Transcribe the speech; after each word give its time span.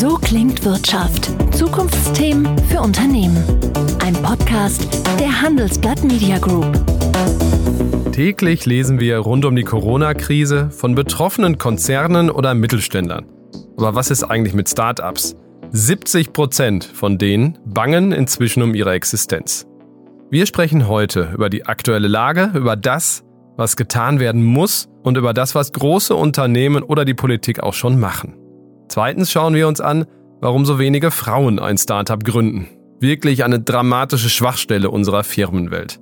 So 0.00 0.14
klingt 0.16 0.64
Wirtschaft. 0.64 1.30
Zukunftsthemen 1.54 2.56
für 2.70 2.80
Unternehmen. 2.80 3.36
Ein 4.02 4.14
Podcast 4.14 4.88
der 5.20 5.42
Handelsblatt 5.42 6.02
Media 6.04 6.38
Group. 6.38 6.72
Täglich 8.10 8.64
lesen 8.64 8.98
wir 8.98 9.18
rund 9.18 9.44
um 9.44 9.54
die 9.54 9.62
Corona-Krise 9.62 10.70
von 10.70 10.94
betroffenen 10.94 11.58
Konzernen 11.58 12.30
oder 12.30 12.54
Mittelständlern. 12.54 13.26
Aber 13.76 13.94
was 13.94 14.10
ist 14.10 14.24
eigentlich 14.24 14.54
mit 14.54 14.70
Startups? 14.70 15.36
70 15.72 16.32
Prozent 16.32 16.84
von 16.84 17.18
denen 17.18 17.58
bangen 17.66 18.12
inzwischen 18.12 18.62
um 18.62 18.74
ihre 18.74 18.92
Existenz. 18.92 19.66
Wir 20.30 20.46
sprechen 20.46 20.88
heute 20.88 21.32
über 21.34 21.50
die 21.50 21.66
aktuelle 21.66 22.08
Lage, 22.08 22.52
über 22.54 22.74
das, 22.74 23.22
was 23.58 23.76
getan 23.76 24.18
werden 24.18 24.42
muss 24.42 24.88
und 25.02 25.18
über 25.18 25.34
das, 25.34 25.54
was 25.54 25.74
große 25.74 26.14
Unternehmen 26.14 26.82
oder 26.82 27.04
die 27.04 27.12
Politik 27.12 27.62
auch 27.62 27.74
schon 27.74 28.00
machen. 28.00 28.39
Zweitens 28.90 29.30
schauen 29.30 29.54
wir 29.54 29.68
uns 29.68 29.80
an, 29.80 30.04
warum 30.40 30.66
so 30.66 30.80
wenige 30.80 31.12
Frauen 31.12 31.60
ein 31.60 31.78
Startup 31.78 32.22
gründen. 32.24 32.66
Wirklich 32.98 33.44
eine 33.44 33.60
dramatische 33.60 34.28
Schwachstelle 34.28 34.90
unserer 34.90 35.22
Firmenwelt. 35.22 36.00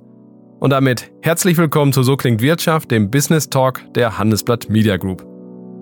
Und 0.59 0.71
damit 0.71 1.11
herzlich 1.21 1.57
willkommen 1.57 1.93
zu 1.93 2.01
So 2.01 2.17
klingt 2.17 2.41
Wirtschaft, 2.41 2.89
dem 2.89 3.11
Business 3.11 3.47
Talk 3.47 3.81
der 3.93 4.17
Handelsblatt 4.17 4.71
Media 4.71 4.97
Group. 4.97 5.23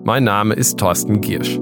Mein 0.04 0.24
Name 0.24 0.52
ist 0.52 0.78
Thorsten 0.78 1.22
Giersch. 1.22 1.58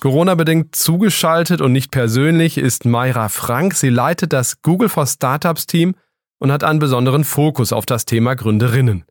Corona-bedingt 0.00 0.74
zugeschaltet 0.74 1.60
und 1.60 1.72
nicht 1.72 1.90
persönlich 1.90 2.56
ist 2.56 2.86
Mayra 2.86 3.28
Frank. 3.28 3.74
Sie 3.74 3.90
leitet 3.90 4.32
das 4.32 4.62
Google 4.62 4.88
for 4.88 5.06
Startups 5.06 5.66
Team 5.66 5.96
und 6.38 6.50
hat 6.50 6.64
einen 6.64 6.78
besonderen 6.78 7.24
Fokus 7.24 7.74
auf 7.74 7.84
das 7.84 8.06
Thema 8.06 8.36
Gründerinnen. 8.36 9.04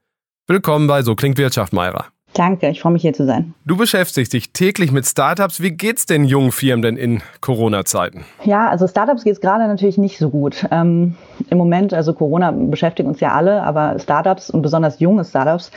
Willkommen 0.47 0.87
bei 0.87 1.03
So 1.03 1.13
klingt 1.13 1.37
Wirtschaft, 1.37 1.71
Mayra. 1.71 2.14
Danke, 2.35 2.67
ich 2.69 2.81
freue 2.81 2.91
mich 2.91 3.01
hier 3.01 3.13
zu 3.13 3.25
sein. 3.25 3.53
Du 3.65 3.77
beschäftigst 3.77 4.33
dich 4.33 4.51
täglich 4.51 4.91
mit 4.91 5.05
Startups. 5.05 5.61
Wie 5.61 5.71
geht's 5.71 6.05
den 6.05 6.25
jungen 6.25 6.51
Firmen 6.51 6.81
denn 6.81 6.97
in 6.97 7.21
Corona-Zeiten? 7.39 8.25
Ja, 8.43 8.67
also 8.67 8.87
Startups 8.87 9.23
geht 9.23 9.33
es 9.33 9.39
gerade 9.39 9.65
natürlich 9.67 9.97
nicht 9.97 10.17
so 10.17 10.29
gut. 10.29 10.67
Ähm, 10.69 11.15
Im 11.49 11.57
Moment, 11.57 11.93
also 11.93 12.13
Corona 12.13 12.51
beschäftigt 12.51 13.07
uns 13.07 13.19
ja 13.19 13.33
alle, 13.33 13.63
aber 13.63 13.99
Startups 13.99 14.49
und 14.49 14.61
besonders 14.61 14.99
junge 14.99 15.23
Startups 15.23 15.71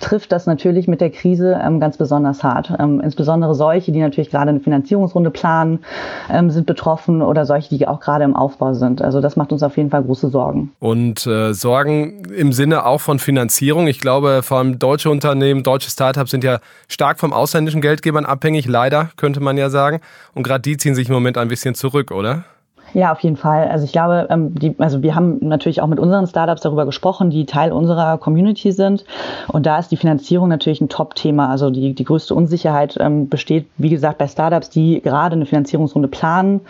trifft 0.00 0.32
das 0.32 0.46
natürlich 0.46 0.88
mit 0.88 1.00
der 1.00 1.10
Krise 1.10 1.60
ähm, 1.62 1.80
ganz 1.80 1.96
besonders 1.96 2.42
hart. 2.42 2.72
Ähm, 2.78 3.00
insbesondere 3.00 3.54
solche, 3.54 3.92
die 3.92 4.00
natürlich 4.00 4.30
gerade 4.30 4.50
eine 4.50 4.60
Finanzierungsrunde 4.60 5.30
planen, 5.30 5.80
ähm, 6.30 6.50
sind 6.50 6.66
betroffen 6.66 7.22
oder 7.22 7.46
solche, 7.46 7.76
die 7.76 7.86
auch 7.86 8.00
gerade 8.00 8.24
im 8.24 8.36
Aufbau 8.36 8.74
sind. 8.74 9.02
Also 9.02 9.20
das 9.20 9.36
macht 9.36 9.52
uns 9.52 9.62
auf 9.62 9.76
jeden 9.76 9.90
Fall 9.90 10.02
große 10.02 10.28
Sorgen. 10.28 10.72
Und 10.80 11.26
äh, 11.26 11.52
Sorgen 11.52 12.24
im 12.36 12.52
Sinne 12.52 12.86
auch 12.86 13.00
von 13.00 13.18
Finanzierung. 13.18 13.86
Ich 13.86 14.00
glaube, 14.00 14.42
vor 14.42 14.58
allem 14.58 14.78
deutsche 14.78 15.10
Unternehmen, 15.10 15.62
deutsche 15.62 15.90
Startups 15.90 16.30
sind 16.30 16.44
ja 16.44 16.58
stark 16.88 17.20
vom 17.20 17.32
ausländischen 17.32 17.80
Geldgebern 17.80 18.24
abhängig, 18.24 18.66
leider, 18.66 19.10
könnte 19.16 19.40
man 19.40 19.56
ja 19.56 19.70
sagen. 19.70 20.00
Und 20.34 20.42
gerade 20.42 20.62
die 20.62 20.76
ziehen 20.76 20.94
sich 20.94 21.08
im 21.08 21.14
Moment 21.14 21.38
ein 21.38 21.48
bisschen 21.48 21.74
zurück, 21.74 22.10
oder? 22.10 22.44
Ja, 22.94 23.12
auf 23.12 23.20
jeden 23.20 23.36
Fall. 23.36 23.68
Also 23.68 23.84
ich 23.84 23.92
glaube, 23.92 24.26
ähm, 24.30 24.54
die, 24.54 24.74
also 24.78 25.02
wir 25.02 25.14
haben 25.14 25.38
natürlich 25.40 25.80
auch 25.80 25.86
mit 25.86 25.98
unseren 25.98 26.26
Startups 26.26 26.60
darüber 26.60 26.84
gesprochen, 26.84 27.30
die 27.30 27.46
Teil 27.46 27.72
unserer 27.72 28.18
Community 28.18 28.72
sind. 28.72 29.04
Und 29.48 29.64
da 29.66 29.78
ist 29.78 29.88
die 29.88 29.96
Finanzierung 29.96 30.48
natürlich 30.48 30.80
ein 30.80 30.88
Top-Thema. 30.88 31.48
Also 31.48 31.70
die, 31.70 31.94
die 31.94 32.04
größte 32.04 32.34
Unsicherheit 32.34 32.98
ähm, 33.00 33.28
besteht, 33.28 33.66
wie 33.78 33.88
gesagt, 33.88 34.18
bei 34.18 34.28
Startups, 34.28 34.68
die 34.68 35.00
gerade 35.00 35.36
eine 35.36 35.46
Finanzierungsrunde 35.46 36.08
planen 36.08 36.60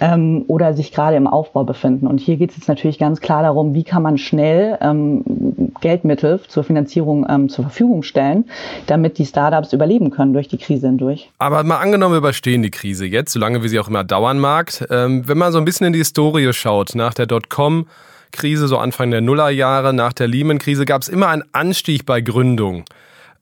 ähm, 0.00 0.44
oder 0.48 0.74
sich 0.74 0.92
gerade 0.92 1.16
im 1.16 1.26
Aufbau 1.26 1.64
befinden. 1.64 2.06
Und 2.06 2.20
hier 2.20 2.36
geht 2.36 2.50
es 2.50 2.56
jetzt 2.56 2.68
natürlich 2.68 2.98
ganz 2.98 3.20
klar 3.20 3.42
darum, 3.42 3.74
wie 3.74 3.84
kann 3.84 4.02
man 4.02 4.18
schnell 4.18 4.76
ähm, 4.82 5.61
Geldmittel 5.82 6.40
zur 6.48 6.64
Finanzierung 6.64 7.26
ähm, 7.28 7.50
zur 7.50 7.64
Verfügung 7.64 8.02
stellen, 8.02 8.46
damit 8.86 9.18
die 9.18 9.26
Startups 9.26 9.74
überleben 9.74 10.10
können 10.10 10.32
durch 10.32 10.48
die 10.48 10.56
Krise 10.56 10.86
hindurch. 10.86 11.30
Aber 11.36 11.62
mal 11.64 11.76
angenommen, 11.76 12.14
wir 12.14 12.18
überstehen 12.18 12.62
die 12.62 12.70
Krise 12.70 13.04
jetzt, 13.04 13.32
solange 13.32 13.62
wie 13.62 13.68
sie 13.68 13.78
auch 13.78 13.88
immer 13.88 14.04
dauern 14.04 14.38
mag. 14.38 14.72
Ähm, 14.88 15.28
wenn 15.28 15.36
man 15.36 15.52
so 15.52 15.58
ein 15.58 15.66
bisschen 15.66 15.86
in 15.86 15.92
die 15.92 15.98
Historie 15.98 16.50
schaut, 16.54 16.94
nach 16.94 17.12
der 17.12 17.26
Dotcom, 17.26 17.86
Krise, 18.30 18.66
so 18.66 18.78
Anfang 18.78 19.10
der 19.10 19.20
Nullerjahre, 19.20 19.92
nach 19.92 20.14
der 20.14 20.26
Lehman-Krise, 20.26 20.86
gab 20.86 21.02
es 21.02 21.08
immer 21.08 21.28
einen 21.28 21.44
Anstieg 21.52 22.06
bei 22.06 22.22
Gründung. 22.22 22.84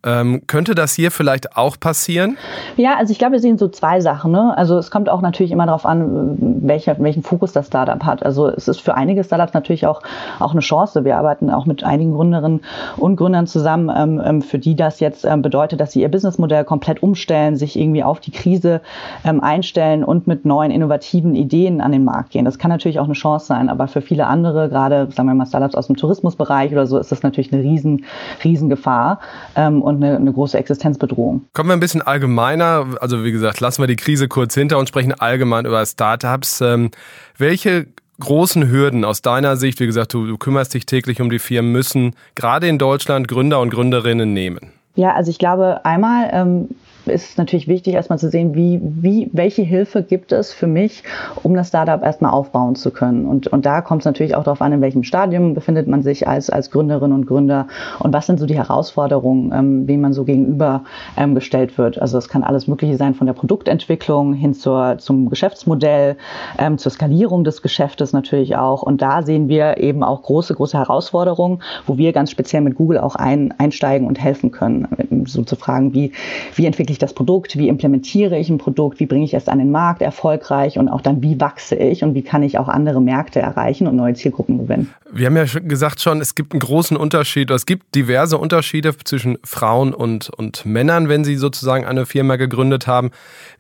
Ähm, 0.03 0.43
könnte 0.47 0.75
das 0.75 0.95
hier 0.95 1.11
vielleicht 1.11 1.59
auch 1.59 1.79
passieren? 1.79 2.39
Ja, 2.77 2.97
also 2.97 3.13
ich 3.13 3.19
glaube, 3.19 3.33
wir 3.33 3.41
sehen 3.41 3.59
so 3.59 3.69
zwei 3.69 4.01
Sachen. 4.01 4.33
Ne? 4.33 4.57
Also 4.57 4.79
es 4.79 4.91
kommt 4.91 5.11
auch 5.11 5.21
natürlich 5.21 5.53
immer 5.53 5.67
darauf 5.67 5.85
an, 5.85 6.39
welcher, 6.63 6.99
welchen 7.01 7.23
Fokus 7.23 7.53
das 7.53 7.67
Startup 7.67 8.03
hat. 8.03 8.25
Also 8.25 8.49
es 8.49 8.67
ist 8.67 8.81
für 8.81 8.95
einige 8.95 9.25
Startups 9.25 9.53
natürlich 9.53 9.87
auch, 9.87 10.03
auch 10.39 10.53
eine 10.53 10.61
Chance. 10.61 11.05
Wir 11.05 11.19
arbeiten 11.19 11.51
auch 11.51 11.67
mit 11.67 11.85
einigen 11.85 12.15
Gründerinnen 12.15 12.63
und 12.97 13.17
Gründern 13.17 13.47
zusammen, 13.47 13.91
ähm, 13.95 14.23
ähm 14.25 14.43
für 14.43 14.59
die 14.59 14.75
das 14.75 15.01
jetzt 15.01 15.27
ähm, 15.27 15.43
bedeutet, 15.43 15.81
dass 15.81 15.93
sie 15.93 16.01
ihr 16.01 16.09
Businessmodell 16.09 16.65
komplett 16.65 17.03
umstellen, 17.03 17.57
sich 17.57 17.79
irgendwie 17.79 18.03
auf 18.03 18.21
die 18.21 18.31
Krise 18.31 18.81
ähm, 19.25 19.43
einstellen 19.43 20.03
und 20.03 20.27
mit 20.27 20.47
neuen 20.47 20.71
innovativen 20.71 21.35
Ideen 21.35 21.83
an 21.83 21.93
den 21.93 22.05
Markt 22.05 22.31
gehen. 22.31 22.47
Das 22.47 22.59
kann 22.59 22.71
natürlich 22.71 23.01
auch 23.01 23.05
eine 23.05 23.13
Chance 23.13 23.47
sein, 23.47 23.69
aber 23.69 23.87
für 23.87 24.01
viele 24.01 24.27
andere, 24.27 24.71
gerade 24.71 25.09
sagen 25.11 25.29
wir 25.29 25.35
mal 25.35 25.45
Startups 25.45 25.75
aus 25.75 25.89
dem 25.89 25.97
Tourismusbereich 25.97 26.73
oder 26.73 26.87
so, 26.87 26.97
ist 26.97 27.13
das 27.13 27.23
natürlich 27.23 27.53
eine 27.53 27.63
riesen, 27.63 28.07
riesen 28.43 28.71
Gefahr. 28.71 29.21
Ähm, 29.57 29.83
und 29.91 30.03
eine, 30.03 30.17
eine 30.17 30.33
große 30.33 30.57
Existenzbedrohung. 30.57 31.45
Kommen 31.53 31.69
wir 31.69 31.75
ein 31.75 31.81
bisschen 31.81 32.03
allgemeiner, 32.03 32.87
also 33.01 33.25
wie 33.25 33.33
gesagt, 33.33 33.61
lassen 33.61 33.83
wir 33.83 33.87
die 33.87 33.97
Krise 33.97 34.29
kurz 34.29 34.55
hinter 34.55 34.79
und 34.79 34.89
sprechen 34.89 35.13
allgemein 35.13 35.67
über 35.67 35.85
Startups. 35.85 36.61
Ähm, 36.61 36.91
welche 37.37 37.87
großen 38.21 38.69
Hürden 38.71 39.05
aus 39.05 39.23
deiner 39.23 39.57
Sicht, 39.57 39.81
wie 39.81 39.87
gesagt, 39.87 40.15
du, 40.15 40.27
du 40.27 40.39
kümmerst 40.39 40.73
dich 40.75 40.87
täglich 40.87 41.21
um 41.21 41.31
die 41.31 41.39
Firmen, 41.39 41.73
müssen 41.73 42.15
gerade 42.35 42.69
in 42.69 42.79
Deutschland 42.79 43.29
Gründer 43.29 43.61
und 43.61 43.71
Gründerinnen 43.71 44.33
nehmen? 44.33 44.73
Ja, 44.95 45.15
also 45.15 45.31
ich 45.31 45.39
glaube, 45.39 45.85
einmal 45.85 46.31
ähm, 46.33 46.69
ist 47.07 47.31
es 47.31 47.37
natürlich 47.37 47.69
wichtig, 47.69 47.95
erstmal 47.95 48.19
zu 48.19 48.29
sehen, 48.29 48.55
wie, 48.55 48.81
wie, 48.83 49.31
welche 49.33 49.63
Hilfe 49.63 50.03
gibt 50.03 50.33
es 50.33 50.53
für 50.53 50.67
mich, 50.67 51.03
um 51.43 51.55
das 51.55 51.69
Startup 51.69 52.03
erstmal 52.03 52.33
aufbauen 52.33 52.75
zu 52.75 52.91
können. 52.91 53.27
Und, 53.27 53.49
und 53.49 53.67
da 53.67 53.81
kommt 53.81 54.03
es 54.03 54.07
natürlich 54.07 54.35
auch 54.35 54.45
darauf 54.45 54.63
an, 54.63 54.73
in 54.73 54.81
welchem 54.81 55.03
Stadium 55.03 55.55
befindet 55.55 55.89
man 55.89 56.03
sich 56.03 56.27
als, 56.27 56.51
als 56.51 56.71
Gründerin 56.71 57.13
und 57.13 57.27
Gründer 57.27 57.67
und 57.99 58.13
was 58.13 58.27
sind 58.27 58.39
so 58.39 58.47
die 58.47 58.57
Herausforderungen, 58.57 59.53
ähm, 59.53 59.89
wem 59.89 60.01
man 60.01 60.13
so 60.13 60.25
gegenüber 60.25 60.85
ähm, 61.17 61.35
gestellt 61.35 61.79
wird. 61.79 62.01
Also 62.01 62.19
es 62.19 62.29
kann 62.29 62.43
alles 62.43 62.67
Mögliche 62.67 62.97
sein, 62.97 63.15
von 63.15 63.27
der 63.27 63.35
Produktentwicklung 63.35 64.35
hin 64.35 64.55
zur, 64.55 64.99
zum 64.99 65.29
Geschäftsmodell, 65.29 66.17
ähm, 66.59 66.79
zur 66.79 66.93
Skalierung 66.93 67.45
des 67.45 67.63
Geschäftes 67.63 68.13
natürlich 68.13 68.57
auch. 68.57 68.83
Und 68.83 69.03
da 69.03 69.23
sehen 69.23 69.49
wir 69.49 69.79
eben 69.79 70.03
auch 70.03 70.23
große, 70.23 70.55
große 70.55 70.79
Herausforderungen, 70.79 71.63
wo 71.87 71.99
wir 71.99 72.13
ganz 72.13 72.31
speziell 72.31 72.63
mit 72.63 72.75
Google 72.75 72.99
auch 72.99 73.17
ein, 73.17 73.55
einsteigen 73.59 74.07
und 74.07 74.21
helfen 74.21 74.51
können. 74.51 75.25
So 75.27 75.43
zu 75.43 75.57
fragen, 75.57 75.95
wie, 75.95 76.13
wie 76.55 76.67
entwickle 76.91 76.99
das 76.99 77.15
Produkt, 77.15 77.57
wie 77.57 77.69
implementiere 77.69 78.39
ich 78.39 78.49
ein 78.49 78.59
Produkt, 78.59 79.01
wie 79.01 79.07
bringe 79.07 79.25
ich 79.25 79.35
es 79.35 79.49
an 79.49 79.59
den 79.59 79.71
Markt 79.71 80.03
erfolgreich 80.03 80.79
und 80.79 80.89
auch 80.89 81.01
dann, 81.01 81.23
wie 81.23 81.41
wachse 81.41 81.77
ich 81.77 82.03
und 82.03 82.15
wie 82.15 82.23
kann 82.23 82.43
ich 82.43 82.59
auch 82.59 82.69
andere 82.69 83.01
Märkte 83.01 83.41
erreichen 83.41 83.87
und 83.87 83.97
neue 83.97 84.15
Zielgruppen 84.15 84.59
gewinnen. 84.59 84.93
Wir 85.13 85.27
haben 85.27 85.37
ja 85.37 85.45
gesagt 85.45 86.01
schon, 86.01 86.21
es 86.21 86.35
gibt 86.35 86.53
einen 86.53 86.61
großen 86.61 86.97
Unterschied, 86.97 87.51
es 87.51 87.67
gibt 87.67 87.95
diverse 87.95 88.39
Unterschiede 88.39 88.97
zwischen 89.05 89.39
Frauen 89.45 89.95
und, 89.95 90.31
und 90.31 90.65
Männern, 90.67 91.09
wenn 91.09 91.25
sie 91.25 91.37
sozusagen 91.37 91.85
eine 91.85 92.07
Firma 92.07 92.37
gegründet 92.37 92.87
haben. 92.87 93.11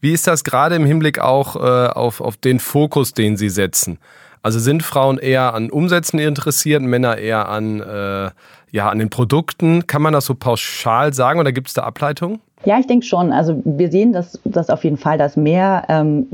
Wie 0.00 0.12
ist 0.12 0.26
das 0.26 0.44
gerade 0.44 0.76
im 0.76 0.84
Hinblick 0.84 1.18
auch 1.18 1.56
äh, 1.56 1.88
auf, 1.88 2.20
auf 2.20 2.36
den 2.36 2.60
Fokus, 2.60 3.14
den 3.14 3.36
sie 3.36 3.48
setzen? 3.48 3.98
Also 4.42 4.58
sind 4.58 4.82
Frauen 4.82 5.18
eher 5.18 5.52
an 5.52 5.70
Umsätzen 5.70 6.18
interessiert, 6.18 6.82
Männer 6.82 7.18
eher 7.18 7.48
an, 7.50 7.80
äh, 7.80 8.30
ja, 8.70 8.88
an 8.88 8.98
den 8.98 9.10
Produkten? 9.10 9.86
Kann 9.86 10.00
man 10.00 10.14
das 10.14 10.24
so 10.24 10.34
pauschal 10.34 11.12
sagen 11.12 11.40
oder 11.40 11.52
gibt 11.52 11.68
es 11.68 11.74
da 11.74 11.82
Ableitungen? 11.82 12.40
Ja, 12.66 12.78
ich 12.78 12.86
denke 12.86 13.06
schon. 13.06 13.32
Also 13.32 13.62
wir 13.64 13.90
sehen 13.90 14.12
dass, 14.12 14.38
dass 14.44 14.68
auf 14.68 14.84
jeden 14.84 14.98
Fall, 14.98 15.16
dass 15.16 15.36
mehr 15.36 15.84
ähm, 15.88 16.26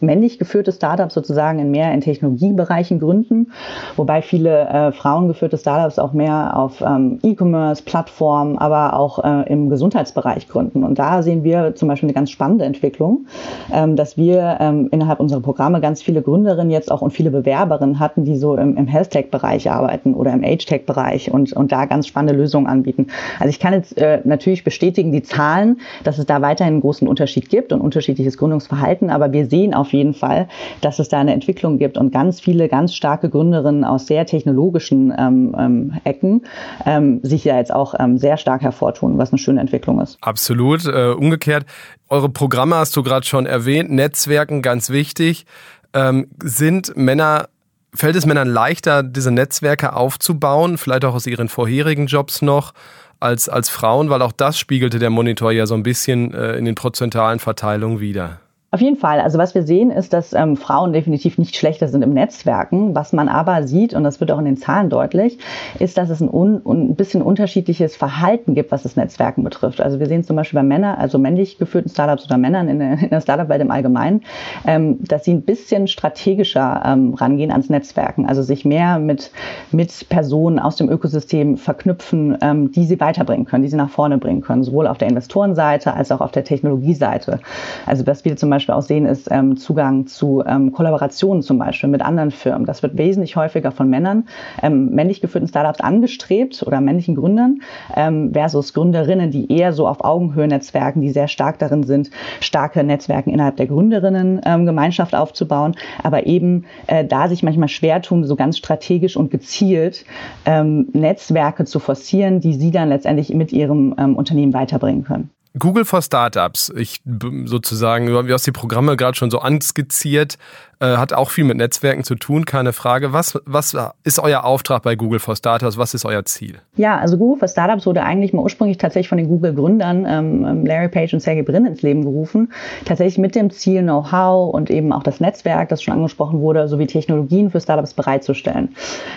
männlich 0.00 0.38
geführte 0.38 0.70
Startups 0.70 1.14
sozusagen 1.14 1.58
in 1.58 1.70
mehr 1.70 1.92
in 1.94 2.02
Technologiebereichen 2.02 3.00
gründen, 3.00 3.52
wobei 3.96 4.20
viele 4.20 4.68
äh, 4.68 4.92
frauengeführte 4.92 5.56
Startups 5.56 5.98
auch 5.98 6.12
mehr 6.12 6.58
auf 6.58 6.82
ähm, 6.82 7.18
E-Commerce, 7.22 7.82
Plattformen, 7.82 8.58
aber 8.58 8.98
auch 8.98 9.24
äh, 9.24 9.50
im 9.50 9.70
Gesundheitsbereich 9.70 10.46
gründen. 10.48 10.84
Und 10.84 10.98
da 10.98 11.22
sehen 11.22 11.42
wir 11.42 11.74
zum 11.74 11.88
Beispiel 11.88 12.08
eine 12.08 12.14
ganz 12.14 12.30
spannende 12.30 12.66
Entwicklung, 12.66 13.26
ähm, 13.72 13.96
dass 13.96 14.18
wir 14.18 14.58
ähm, 14.60 14.88
innerhalb 14.92 15.20
unserer 15.20 15.40
Programme 15.40 15.80
ganz 15.80 16.02
viele 16.02 16.20
Gründerinnen 16.20 16.70
jetzt 16.70 16.92
auch 16.92 17.00
und 17.00 17.12
viele 17.12 17.30
Bewerberinnen 17.30 17.98
hatten, 17.98 18.24
die 18.24 18.36
so 18.36 18.56
im, 18.56 18.76
im 18.76 18.86
Health-Tech-Bereich 18.86 19.70
arbeiten 19.70 20.12
oder 20.12 20.34
im 20.34 20.44
Age-Tech-Bereich 20.44 21.32
und, 21.32 21.54
und 21.54 21.72
da 21.72 21.86
ganz 21.86 22.06
spannende 22.06 22.34
Lösungen 22.34 22.66
anbieten. 22.66 23.06
Also 23.38 23.48
ich 23.48 23.58
kann 23.58 23.72
jetzt 23.72 23.96
äh, 23.96 24.20
natürlich 24.24 24.62
bestätigen, 24.62 25.12
die 25.12 25.22
Zahlen 25.22 25.45
Zahlen, 25.46 25.80
dass 26.02 26.18
es 26.18 26.26
da 26.26 26.42
weiterhin 26.42 26.74
einen 26.74 26.80
großen 26.80 27.06
Unterschied 27.06 27.48
gibt 27.48 27.72
und 27.72 27.80
unterschiedliches 27.80 28.36
Gründungsverhalten. 28.36 29.10
Aber 29.10 29.32
wir 29.32 29.46
sehen 29.46 29.74
auf 29.74 29.92
jeden 29.92 30.14
Fall, 30.14 30.48
dass 30.80 30.98
es 30.98 31.08
da 31.08 31.20
eine 31.20 31.32
Entwicklung 31.32 31.78
gibt 31.78 31.96
und 31.96 32.12
ganz 32.12 32.40
viele 32.40 32.68
ganz 32.68 32.94
starke 32.94 33.30
Gründerinnen 33.30 33.84
aus 33.84 34.06
sehr 34.06 34.26
technologischen 34.26 35.14
ähm, 35.16 35.54
ähm, 35.58 35.92
Ecken 36.04 36.42
ähm, 36.84 37.20
sich 37.22 37.44
ja 37.44 37.56
jetzt 37.58 37.72
auch 37.72 37.94
ähm, 37.98 38.18
sehr 38.18 38.36
stark 38.36 38.62
hervortun, 38.62 39.18
was 39.18 39.32
eine 39.32 39.38
schöne 39.38 39.60
Entwicklung 39.60 40.00
ist. 40.00 40.18
Absolut. 40.20 40.84
Äh, 40.86 41.12
umgekehrt, 41.12 41.64
eure 42.08 42.28
Programme 42.28 42.76
hast 42.76 42.96
du 42.96 43.02
gerade 43.02 43.26
schon 43.26 43.46
erwähnt, 43.46 43.90
Netzwerken 43.90 44.62
ganz 44.62 44.90
wichtig. 44.90 45.46
Ähm, 45.94 46.26
sind 46.42 46.96
Männer 46.96 47.48
Fällt 47.96 48.14
es 48.14 48.26
Männern 48.26 48.48
leichter, 48.48 49.02
diese 49.02 49.30
Netzwerke 49.30 49.94
aufzubauen, 49.94 50.78
vielleicht 50.78 51.04
auch 51.04 51.14
aus 51.14 51.26
ihren 51.26 51.48
vorherigen 51.48 52.06
Jobs 52.06 52.42
noch? 52.42 52.72
als, 53.20 53.48
als 53.48 53.68
Frauen? 53.68 54.10
Weil 54.10 54.22
auch 54.22 54.32
das 54.32 54.58
spiegelte 54.58 54.98
der 54.98 55.10
Monitor 55.10 55.52
ja 55.52 55.66
so 55.66 55.74
ein 55.74 55.82
bisschen 55.82 56.34
äh, 56.34 56.56
in 56.56 56.64
den 56.64 56.74
prozentualen 56.74 57.38
Verteilungen 57.38 58.00
wieder. 58.00 58.40
Auf 58.72 58.80
jeden 58.80 58.96
Fall. 58.96 59.20
Also 59.20 59.38
was 59.38 59.54
wir 59.54 59.62
sehen, 59.62 59.92
ist, 59.92 60.12
dass 60.12 60.32
ähm, 60.32 60.56
Frauen 60.56 60.92
definitiv 60.92 61.38
nicht 61.38 61.54
schlechter 61.54 61.86
sind 61.86 62.02
im 62.02 62.12
Netzwerken. 62.12 62.96
Was 62.96 63.12
man 63.12 63.28
aber 63.28 63.62
sieht, 63.62 63.94
und 63.94 64.02
das 64.02 64.18
wird 64.18 64.32
auch 64.32 64.40
in 64.40 64.44
den 64.44 64.56
Zahlen 64.56 64.90
deutlich, 64.90 65.38
ist, 65.78 65.96
dass 65.96 66.10
es 66.10 66.20
ein, 66.20 66.28
un, 66.28 66.62
ein 66.66 66.96
bisschen 66.96 67.22
unterschiedliches 67.22 67.94
Verhalten 67.94 68.54
gibt, 68.54 68.72
was 68.72 68.82
das 68.82 68.96
Netzwerken 68.96 69.44
betrifft. 69.44 69.80
Also 69.80 70.00
wir 70.00 70.06
sehen 70.08 70.24
zum 70.24 70.34
Beispiel 70.34 70.58
bei 70.58 70.64
Männern, 70.64 70.96
also 70.96 71.16
männlich 71.16 71.58
geführten 71.58 71.88
Startups 71.88 72.26
oder 72.26 72.38
Männern 72.38 72.68
in 72.68 72.80
der, 72.80 72.96
der 73.08 73.20
Startup-Welt 73.20 73.62
im 73.62 73.70
Allgemeinen, 73.70 74.24
ähm, 74.66 74.98
dass 75.00 75.24
sie 75.24 75.32
ein 75.32 75.42
bisschen 75.42 75.86
strategischer 75.86 76.82
ähm, 76.84 77.14
rangehen 77.14 77.52
ans 77.52 77.70
Netzwerken. 77.70 78.26
Also 78.26 78.42
sich 78.42 78.64
mehr 78.64 78.98
mit, 78.98 79.30
mit 79.70 80.08
Personen 80.08 80.58
aus 80.58 80.74
dem 80.74 80.90
Ökosystem 80.90 81.56
verknüpfen, 81.56 82.36
ähm, 82.40 82.72
die 82.72 82.84
sie 82.84 82.98
weiterbringen 82.98 83.46
können, 83.46 83.62
die 83.62 83.70
sie 83.70 83.76
nach 83.76 83.90
vorne 83.90 84.18
bringen 84.18 84.40
können, 84.40 84.64
sowohl 84.64 84.88
auf 84.88 84.98
der 84.98 85.08
Investorenseite 85.08 85.94
als 85.94 86.10
auch 86.10 86.20
auf 86.20 86.32
der 86.32 86.42
Technologieseite. 86.42 87.38
Also 87.86 88.04
was 88.08 88.24
wir 88.24 88.36
zum 88.36 88.50
Beispiel 88.50 88.55
Beispiel 88.56 88.74
auch 88.74 88.82
sehen, 88.82 89.06
ist 89.06 89.28
ähm, 89.30 89.56
Zugang 89.56 90.06
zu 90.06 90.42
ähm, 90.46 90.72
Kollaborationen 90.72 91.42
zum 91.42 91.58
Beispiel 91.58 91.88
mit 91.88 92.02
anderen 92.02 92.30
Firmen. 92.30 92.66
Das 92.66 92.82
wird 92.82 92.96
wesentlich 92.96 93.36
häufiger 93.36 93.70
von 93.70 93.88
Männern, 93.88 94.26
ähm, 94.62 94.90
männlich 94.90 95.20
geführten 95.20 95.48
Startups 95.48 95.80
angestrebt 95.80 96.62
oder 96.66 96.80
männlichen 96.80 97.14
Gründern 97.14 97.60
ähm, 97.94 98.32
versus 98.32 98.72
Gründerinnen, 98.72 99.30
die 99.30 99.52
eher 99.52 99.72
so 99.72 99.86
auf 99.86 100.04
Augenhöhe 100.04 100.48
Netzwerken, 100.48 101.00
die 101.00 101.10
sehr 101.10 101.28
stark 101.28 101.58
darin 101.58 101.82
sind, 101.82 102.10
starke 102.40 102.82
Netzwerke 102.82 103.30
innerhalb 103.30 103.56
der 103.56 103.66
Gründerinnen-Gemeinschaft 103.66 105.12
ähm, 105.12 105.18
aufzubauen, 105.18 105.74
aber 106.02 106.26
eben 106.26 106.64
äh, 106.86 107.04
da 107.04 107.28
sich 107.28 107.42
manchmal 107.42 107.68
schwer 107.68 108.02
tun, 108.02 108.24
so 108.24 108.36
ganz 108.36 108.56
strategisch 108.56 109.16
und 109.16 109.30
gezielt 109.30 110.04
ähm, 110.46 110.88
Netzwerke 110.92 111.64
zu 111.64 111.78
forcieren, 111.78 112.40
die 112.40 112.54
sie 112.54 112.70
dann 112.70 112.88
letztendlich 112.88 113.32
mit 113.34 113.52
ihrem 113.52 113.92
Unternehmen 113.92 114.52
weiterbringen 114.52 115.04
können. 115.04 115.35
Google 115.58 115.84
for 115.84 116.02
Startups, 116.02 116.72
ich 116.76 117.00
sozusagen, 117.04 118.06
du 118.06 118.32
hast 118.32 118.46
die 118.46 118.52
Programme 118.52 118.96
gerade 118.96 119.16
schon 119.16 119.30
so 119.30 119.38
anskizziert, 119.38 120.36
äh, 120.78 120.96
hat 120.96 121.12
auch 121.14 121.30
viel 121.30 121.44
mit 121.44 121.56
Netzwerken 121.56 122.04
zu 122.04 122.16
tun, 122.16 122.44
keine 122.44 122.72
Frage. 122.72 123.12
Was, 123.12 123.38
was 123.46 123.76
ist 124.04 124.18
euer 124.18 124.44
Auftrag 124.44 124.82
bei 124.82 124.94
Google 124.94 125.20
for 125.20 125.34
Startups? 125.34 125.78
Was 125.78 125.94
ist 125.94 126.04
euer 126.04 126.24
Ziel? 126.26 126.56
Ja, 126.76 126.98
also 126.98 127.16
Google 127.16 127.38
for 127.38 127.48
Startups 127.48 127.86
wurde 127.86 128.02
eigentlich 128.02 128.34
mal 128.34 128.42
ursprünglich 128.42 128.76
tatsächlich 128.76 129.08
von 129.08 129.16
den 129.16 129.28
Google-Gründern 129.28 130.04
ähm, 130.06 130.44
ähm, 130.44 130.66
Larry 130.66 130.88
Page 130.88 131.14
und 131.14 131.20
Sergey 131.20 131.42
Brin 131.42 131.64
ins 131.64 131.80
Leben 131.80 132.02
gerufen. 132.02 132.52
Tatsächlich 132.84 133.16
mit 133.16 133.34
dem 133.34 133.48
Ziel, 133.50 133.82
Know-how 133.82 134.52
und 134.52 134.68
eben 134.68 134.92
auch 134.92 135.02
das 135.02 135.18
Netzwerk, 135.18 135.70
das 135.70 135.82
schon 135.82 135.94
angesprochen 135.94 136.40
wurde, 136.40 136.68
sowie 136.68 136.86
Technologien 136.86 137.50
für 137.50 137.60
Startups 137.60 137.94
bereitzustellen. 137.94 138.74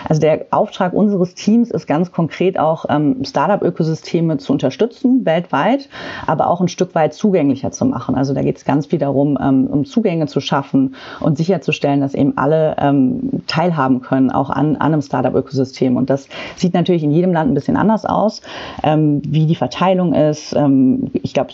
Also 0.08 0.20
der 0.22 0.46
Auftrag 0.50 0.94
unseres 0.94 1.34
Teams 1.34 1.70
ist 1.70 1.86
ganz 1.86 2.10
konkret 2.10 2.58
auch, 2.58 2.86
ähm, 2.88 3.22
Startup-Ökosysteme 3.22 4.38
zu 4.38 4.54
unterstützen, 4.54 5.26
weltweit, 5.26 5.90
aber 6.26 6.46
auch 6.46 6.62
ein 6.62 6.68
Stück 6.68 6.94
weit 6.94 7.12
zugänglicher 7.12 7.70
zu 7.70 7.84
machen. 7.84 8.14
Also 8.14 8.32
da 8.32 8.40
geht 8.40 8.56
es 8.56 8.64
ganz 8.64 8.86
viel 8.86 8.98
darum, 8.98 9.38
ähm, 9.40 9.66
um 9.66 9.84
Zugänge 9.84 10.26
zu 10.26 10.40
schaffen 10.40 10.94
und 11.20 11.36
sich 11.36 11.49
sicherzustellen, 11.50 12.00
dass 12.00 12.14
eben 12.14 12.36
alle 12.36 12.76
ähm, 12.78 13.42
teilhaben 13.48 14.00
können, 14.00 14.30
auch 14.30 14.50
an, 14.50 14.76
an 14.76 14.92
einem 14.92 15.02
Startup-Ökosystem. 15.02 15.96
Und 15.96 16.08
das 16.08 16.28
sieht 16.56 16.74
natürlich 16.74 17.02
in 17.02 17.10
jedem 17.10 17.32
Land 17.32 17.50
ein 17.50 17.54
bisschen 17.54 17.76
anders 17.76 18.04
aus, 18.04 18.40
ähm, 18.84 19.20
wie 19.26 19.46
die 19.46 19.56
Verteilung 19.56 20.14
ist. 20.14 20.54
Ähm, 20.54 21.10
ich 21.12 21.34
glaube, 21.34 21.50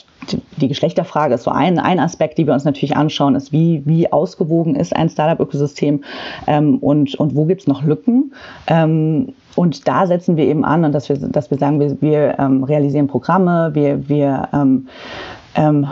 die 0.57 0.69
Geschlechterfrage 0.69 1.35
ist 1.35 1.45
so 1.45 1.51
ein, 1.51 1.79
ein 1.79 1.99
Aspekt, 1.99 2.37
die 2.37 2.47
wir 2.47 2.53
uns 2.53 2.65
natürlich 2.65 2.97
anschauen, 2.97 3.35
ist, 3.35 3.53
wie, 3.53 3.83
wie 3.87 4.13
ausgewogen 4.13 4.75
ist 4.75 4.95
ein 4.95 5.09
Startup-Ökosystem 5.09 6.05
ähm, 6.47 6.77
und, 6.79 7.15
und 7.15 7.35
wo 7.35 7.47
gibt 7.47 7.63
es 7.63 7.67
noch 7.67 7.83
Lücken. 7.83 8.33
Ähm, 8.67 9.33
und 9.55 9.89
da 9.89 10.07
setzen 10.07 10.37
wir 10.37 10.45
eben 10.45 10.67
an, 10.67 10.85
und 10.85 10.93
dass 10.93 11.09
wir, 11.09 11.17
dass 11.17 11.51
wir 11.51 11.57
sagen, 11.57 11.81
wir, 11.81 11.97
wir 12.03 12.39
ähm, 12.39 12.63
realisieren 12.65 13.07
Programme, 13.07 13.71
wir, 13.73 14.07
wir 14.07 14.49
ähm, 14.53 14.89
ähm, 15.57 15.87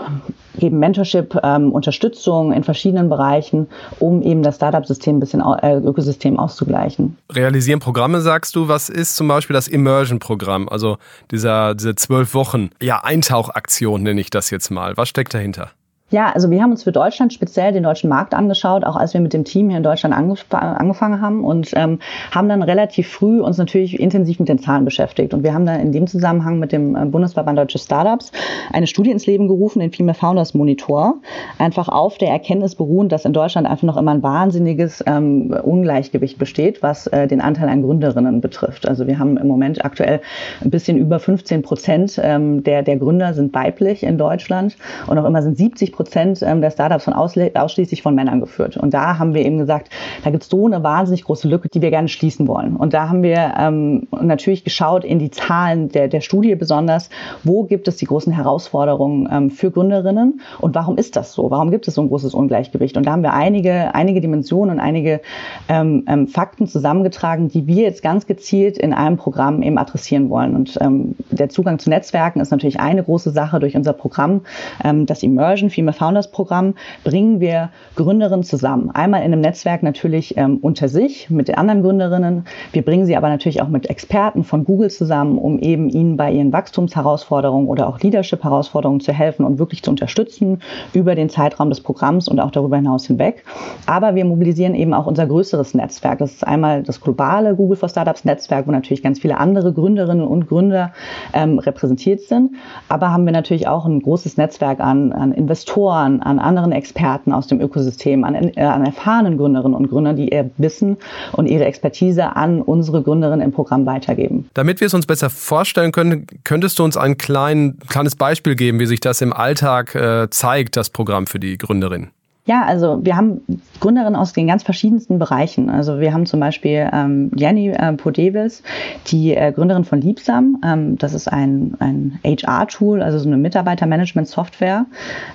geben 0.58 0.78
Mentorship, 0.78 1.38
ähm, 1.42 1.72
Unterstützung 1.72 2.52
in 2.52 2.64
verschiedenen 2.64 3.08
Bereichen, 3.08 3.68
um 3.98 4.22
eben 4.22 4.42
das 4.42 4.56
Startup-System 4.56 5.16
ein 5.16 5.20
bisschen 5.20 5.40
äh, 5.40 5.76
Ökosystem 5.78 6.38
auszugleichen. 6.38 7.16
Realisieren 7.32 7.80
Programme, 7.80 8.20
sagst 8.20 8.54
du. 8.56 8.68
Was 8.68 8.88
ist 8.88 9.16
zum 9.16 9.28
Beispiel 9.28 9.54
das 9.54 9.68
Immersion-Programm? 9.68 10.68
Also 10.68 10.98
dieser, 11.30 11.74
diese 11.74 11.94
zwölf 11.94 12.34
Wochen, 12.34 12.70
ja, 12.80 13.02
Eintauchaktion 13.02 14.02
nenne 14.02 14.20
ich 14.20 14.30
das 14.30 14.50
jetzt 14.50 14.70
mal. 14.70 14.96
Was 14.96 15.08
steckt 15.08 15.34
dahinter? 15.34 15.70
Ja, 16.14 16.30
also 16.32 16.48
wir 16.48 16.62
haben 16.62 16.70
uns 16.70 16.84
für 16.84 16.92
Deutschland 16.92 17.32
speziell 17.32 17.72
den 17.72 17.82
deutschen 17.82 18.08
Markt 18.08 18.34
angeschaut, 18.34 18.84
auch 18.84 18.94
als 18.94 19.14
wir 19.14 19.20
mit 19.20 19.32
dem 19.32 19.42
Team 19.42 19.68
hier 19.68 19.78
in 19.78 19.82
Deutschland 19.82 20.14
angef 20.14 20.44
angefangen 20.50 21.20
haben 21.20 21.42
und 21.42 21.72
ähm, 21.74 21.98
haben 22.30 22.48
dann 22.48 22.62
relativ 22.62 23.08
früh 23.08 23.40
uns 23.40 23.58
natürlich 23.58 23.98
intensiv 23.98 24.38
mit 24.38 24.48
den 24.48 24.60
Zahlen 24.60 24.84
beschäftigt. 24.84 25.34
Und 25.34 25.42
wir 25.42 25.52
haben 25.52 25.66
dann 25.66 25.80
in 25.80 25.90
dem 25.90 26.06
Zusammenhang 26.06 26.60
mit 26.60 26.70
dem 26.70 26.94
äh, 26.94 27.04
Bundesverband 27.06 27.58
Deutsche 27.58 27.80
Startups 27.80 28.30
eine 28.72 28.86
Studie 28.86 29.10
ins 29.10 29.26
Leben 29.26 29.48
gerufen, 29.48 29.80
den 29.80 29.90
Female 29.90 30.14
Founders 30.14 30.54
Monitor, 30.54 31.16
einfach 31.58 31.88
auf 31.88 32.16
der 32.16 32.28
Erkenntnis 32.28 32.76
beruhend, 32.76 33.10
dass 33.10 33.24
in 33.24 33.32
Deutschland 33.32 33.66
einfach 33.66 33.82
noch 33.82 33.96
immer 33.96 34.12
ein 34.12 34.22
wahnsinniges 34.22 35.02
ähm, 35.08 35.52
Ungleichgewicht 35.64 36.38
besteht, 36.38 36.80
was 36.80 37.08
äh, 37.08 37.26
den 37.26 37.40
Anteil 37.40 37.68
an 37.68 37.82
Gründerinnen 37.82 38.40
betrifft. 38.40 38.86
Also 38.86 39.08
wir 39.08 39.18
haben 39.18 39.36
im 39.36 39.48
Moment 39.48 39.84
aktuell 39.84 40.20
ein 40.62 40.70
bisschen 40.70 40.96
über 40.96 41.18
15 41.18 41.62
Prozent 41.62 42.20
ähm, 42.22 42.62
der, 42.62 42.84
der 42.84 42.98
Gründer 42.98 43.34
sind 43.34 43.52
weiblich 43.52 44.04
in 44.04 44.16
Deutschland 44.16 44.76
und 45.08 45.18
auch 45.18 45.24
immer 45.24 45.42
sind 45.42 45.56
70 45.56 45.90
Prozent 45.90 46.03
Prozent 46.04 46.42
ähm, 46.42 46.60
der 46.60 46.70
Startups 46.70 47.04
von 47.04 47.14
ausschließlich 47.14 48.02
von 48.02 48.14
Männern 48.14 48.40
geführt. 48.40 48.76
Und 48.76 48.92
da 48.92 49.18
haben 49.18 49.32
wir 49.32 49.44
eben 49.44 49.56
gesagt, 49.56 49.88
da 50.22 50.30
gibt 50.30 50.42
es 50.42 50.50
so 50.50 50.66
eine 50.66 50.82
wahnsinnig 50.82 51.24
große 51.24 51.48
Lücke, 51.48 51.68
die 51.70 51.80
wir 51.80 51.90
gerne 51.90 52.08
schließen 52.08 52.46
wollen. 52.46 52.76
Und 52.76 52.92
da 52.92 53.08
haben 53.08 53.22
wir 53.22 53.54
ähm, 53.58 54.06
natürlich 54.10 54.64
geschaut 54.64 55.04
in 55.04 55.18
die 55.18 55.30
Zahlen 55.30 55.88
der, 55.88 56.08
der 56.08 56.20
Studie 56.20 56.54
besonders, 56.56 57.08
wo 57.42 57.64
gibt 57.64 57.88
es 57.88 57.96
die 57.96 58.04
großen 58.04 58.32
Herausforderungen 58.32 59.28
ähm, 59.32 59.50
für 59.50 59.70
Gründerinnen 59.70 60.42
und 60.60 60.74
warum 60.74 60.98
ist 60.98 61.16
das 61.16 61.32
so? 61.32 61.50
Warum 61.50 61.70
gibt 61.70 61.88
es 61.88 61.94
so 61.94 62.02
ein 62.02 62.08
großes 62.08 62.34
Ungleichgewicht? 62.34 62.96
Und 62.98 63.06
da 63.06 63.12
haben 63.12 63.22
wir 63.22 63.32
einige, 63.32 63.94
einige 63.94 64.20
Dimensionen 64.20 64.74
und 64.74 64.80
einige 64.80 65.22
ähm, 65.68 66.04
ähm, 66.06 66.28
Fakten 66.28 66.66
zusammengetragen, 66.66 67.48
die 67.48 67.66
wir 67.66 67.82
jetzt 67.82 68.02
ganz 68.02 68.26
gezielt 68.26 68.76
in 68.76 68.92
einem 68.92 69.16
Programm 69.16 69.62
eben 69.62 69.78
adressieren 69.78 70.28
wollen. 70.28 70.54
Und 70.54 70.78
ähm, 70.82 71.14
der 71.30 71.48
Zugang 71.48 71.78
zu 71.78 71.88
Netzwerken 71.88 72.40
ist 72.40 72.50
natürlich 72.50 72.78
eine 72.78 73.02
große 73.02 73.30
Sache 73.30 73.58
durch 73.58 73.74
unser 73.74 73.94
Programm, 73.94 74.42
das 74.82 75.22
Immersion, 75.22 75.70
Female 75.70 75.93
Founders 75.94 76.30
Programm 76.30 76.74
bringen 77.04 77.40
wir 77.40 77.70
Gründerinnen 77.96 78.44
zusammen. 78.44 78.90
Einmal 78.90 79.20
in 79.20 79.32
einem 79.32 79.40
Netzwerk 79.40 79.82
natürlich 79.82 80.36
ähm, 80.36 80.58
unter 80.60 80.88
sich 80.88 81.30
mit 81.30 81.48
den 81.48 81.56
anderen 81.56 81.82
Gründerinnen. 81.82 82.44
Wir 82.72 82.82
bringen 82.82 83.06
sie 83.06 83.16
aber 83.16 83.28
natürlich 83.28 83.62
auch 83.62 83.68
mit 83.68 83.88
Experten 83.88 84.44
von 84.44 84.64
Google 84.64 84.90
zusammen, 84.90 85.38
um 85.38 85.58
eben 85.58 85.88
ihnen 85.88 86.16
bei 86.16 86.32
ihren 86.32 86.52
Wachstumsherausforderungen 86.52 87.68
oder 87.68 87.88
auch 87.88 88.00
Leadership-Herausforderungen 88.00 89.00
zu 89.00 89.12
helfen 89.12 89.44
und 89.44 89.58
wirklich 89.58 89.82
zu 89.82 89.90
unterstützen 89.90 90.60
über 90.92 91.14
den 91.14 91.28
Zeitraum 91.28 91.70
des 91.70 91.80
Programms 91.80 92.28
und 92.28 92.40
auch 92.40 92.50
darüber 92.50 92.76
hinaus 92.76 93.06
hinweg. 93.06 93.44
Aber 93.86 94.14
wir 94.14 94.24
mobilisieren 94.24 94.74
eben 94.74 94.94
auch 94.94 95.06
unser 95.06 95.26
größeres 95.26 95.74
Netzwerk. 95.74 96.18
Das 96.18 96.32
ist 96.32 96.46
einmal 96.46 96.82
das 96.82 97.00
globale 97.00 97.54
Google 97.54 97.76
for 97.76 97.88
Startups 97.88 98.24
Netzwerk, 98.24 98.66
wo 98.66 98.70
natürlich 98.70 99.02
ganz 99.02 99.20
viele 99.20 99.38
andere 99.38 99.72
Gründerinnen 99.72 100.26
und 100.26 100.48
Gründer 100.48 100.92
ähm, 101.32 101.58
repräsentiert 101.58 102.20
sind. 102.20 102.52
Aber 102.88 103.10
haben 103.12 103.24
wir 103.24 103.32
natürlich 103.32 103.68
auch 103.68 103.86
ein 103.86 104.00
großes 104.00 104.36
Netzwerk 104.36 104.80
an, 104.80 105.12
an 105.12 105.32
Investoren, 105.32 105.73
Mentoren, 105.74 106.22
an 106.22 106.38
anderen 106.38 106.72
Experten 106.72 107.32
aus 107.32 107.48
dem 107.48 107.60
Ökosystem, 107.60 108.24
an, 108.24 108.34
äh, 108.34 108.60
an 108.62 108.84
erfahrenen 108.84 109.36
Gründerinnen 109.36 109.74
und 109.74 109.88
Gründern, 109.88 110.16
die 110.16 110.28
ihr 110.28 110.50
Wissen 110.56 110.96
und 111.32 111.46
ihre 111.46 111.64
Expertise 111.64 112.36
an 112.36 112.62
unsere 112.62 113.02
Gründerinnen 113.02 113.40
im 113.40 113.52
Programm 113.52 113.84
weitergeben. 113.84 114.48
Damit 114.54 114.80
wir 114.80 114.86
es 114.86 114.94
uns 114.94 115.06
besser 115.06 115.30
vorstellen 115.30 115.90
können, 115.90 116.26
könntest 116.44 116.78
du 116.78 116.84
uns 116.84 116.96
ein 116.96 117.18
klein, 117.18 117.78
kleines 117.88 118.14
Beispiel 118.14 118.54
geben, 118.54 118.78
wie 118.78 118.86
sich 118.86 119.00
das 119.00 119.20
im 119.20 119.32
Alltag 119.32 119.94
äh, 119.94 120.28
zeigt, 120.30 120.76
das 120.76 120.90
Programm 120.90 121.26
für 121.26 121.40
die 121.40 121.58
Gründerin? 121.58 122.10
Ja, 122.46 122.62
also 122.66 122.98
wir 123.02 123.16
haben 123.16 123.40
Gründerinnen 123.80 124.16
aus 124.16 124.34
den 124.34 124.46
ganz 124.46 124.62
verschiedensten 124.62 125.18
Bereichen. 125.18 125.70
Also 125.70 125.98
wir 125.98 126.12
haben 126.12 126.26
zum 126.26 126.40
Beispiel 126.40 126.90
ähm, 126.92 127.30
Jenny 127.34 127.70
äh, 127.70 127.94
Podevis, 127.94 128.62
die 129.06 129.34
äh, 129.34 129.50
Gründerin 129.50 129.84
von 129.84 130.02
Liebsam. 130.02 130.60
Ähm, 130.62 130.98
das 130.98 131.14
ist 131.14 131.26
ein, 131.26 131.74
ein 131.78 132.18
HR-Tool, 132.22 133.00
also 133.00 133.18
so 133.18 133.28
eine 133.28 133.38
Mitarbeitermanagement-Software, 133.38 134.84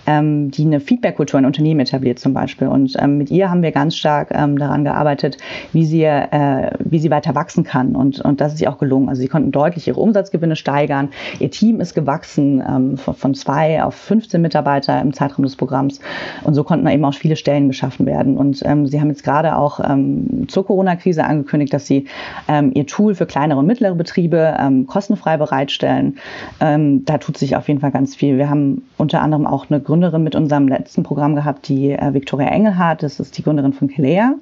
ähm, 0.06 0.52
die 0.52 0.66
eine 0.66 0.80
Feedback-Kultur 0.80 1.40
in 1.40 1.48
Unternehmen 1.48 1.80
etabliert 1.80 2.20
zum 2.20 2.36
Beispiel. 2.36 2.68
Und 2.68 2.96
ähm, 3.00 3.18
mit 3.18 3.32
ihr 3.32 3.50
haben 3.50 3.64
wir 3.64 3.72
ganz 3.72 3.96
stark 3.96 4.30
ähm, 4.32 4.60
daran 4.60 4.84
gearbeitet, 4.84 5.38
wie 5.74 5.86
sie, 5.86 6.04
äh, 6.04 6.70
wie 6.78 7.00
sie 7.00 7.10
weiter 7.10 7.34
wachsen 7.34 7.64
kann. 7.64 7.96
Und, 7.96 8.22
und 8.22 8.40
das 8.40 8.54
ist 8.54 8.62
ihr 8.62 8.72
auch 8.72 8.78
gelungen. 8.78 9.10
Also 9.10 9.24
sie 9.24 9.30
konnten 9.30 9.52
deutlich 9.52 9.88
ihre 9.88 10.00
Umsatzgewinne 10.00 10.56
steigern. 10.56 11.10
Ihr 11.40 11.50
Team 11.50 11.82
ist 11.82 11.96
gewachsen 11.96 12.64
ähm, 12.68 12.98
von, 12.98 13.16
von 13.16 13.34
zwei 13.34 13.84
auf 13.84 13.96
15 13.96 14.40
Mitarbeiter 14.40 15.02
im 15.02 15.12
Zeitraum 15.12 15.42
des 15.42 15.56
Programms. 15.56 16.00
Und 16.44 16.54
so 16.54 16.64
konnten 16.64 16.86
wir 16.86 16.99
eben 17.00 17.06
auch 17.06 17.14
viele 17.14 17.36
Stellen 17.36 17.68
geschaffen 17.70 18.06
werden. 18.06 18.38
Und 18.38 18.62
ähm, 18.66 18.86
Sie 18.86 19.00
haben 19.00 19.10
jetzt 19.10 19.24
gerade 19.24 19.58
auch 19.58 19.80
ähm, 19.80 20.48
zur 20.48 20.66
Corona-Krise 20.66 21.24
angekündigt, 21.24 21.74
dass 21.74 21.88
Sie 21.88 22.06
ähm, 22.48 22.72
Ihr 22.76 22.86
Tool 22.86 23.16
für 23.16 23.26
kleinere 23.26 23.60
und 23.60 23.66
mittlere 23.66 23.96
Betriebe 23.96 24.56
ähm, 24.60 24.86
kostenfrei 24.86 25.38
bereitstellen. 25.38 26.18
Ähm, 26.60 27.06
da 27.06 27.18
tut 27.18 27.38
sich 27.38 27.56
auf 27.56 27.68
jeden 27.68 27.80
Fall 27.80 27.92
ganz 27.92 28.16
viel. 28.16 28.38
Wir 28.38 28.50
haben 28.50 28.84
unter 28.98 29.22
anderem 29.22 29.48
auch 29.48 29.70
eine 29.70 29.80
Gründerin 29.80 30.24
mit 30.24 30.36
unserem 30.36 30.68
letzten 30.68 31.04
Programm 31.04 31.36
gehabt, 31.36 31.68
die 31.70 31.92
äh, 31.92 32.14
Victoria 32.14 32.50
Engelhardt. 32.50 33.02
Das 33.02 33.20
ist 33.20 33.38
die 33.38 33.44
Gründerin 33.44 33.74
von 33.74 33.88
Kelea. 33.88 34.36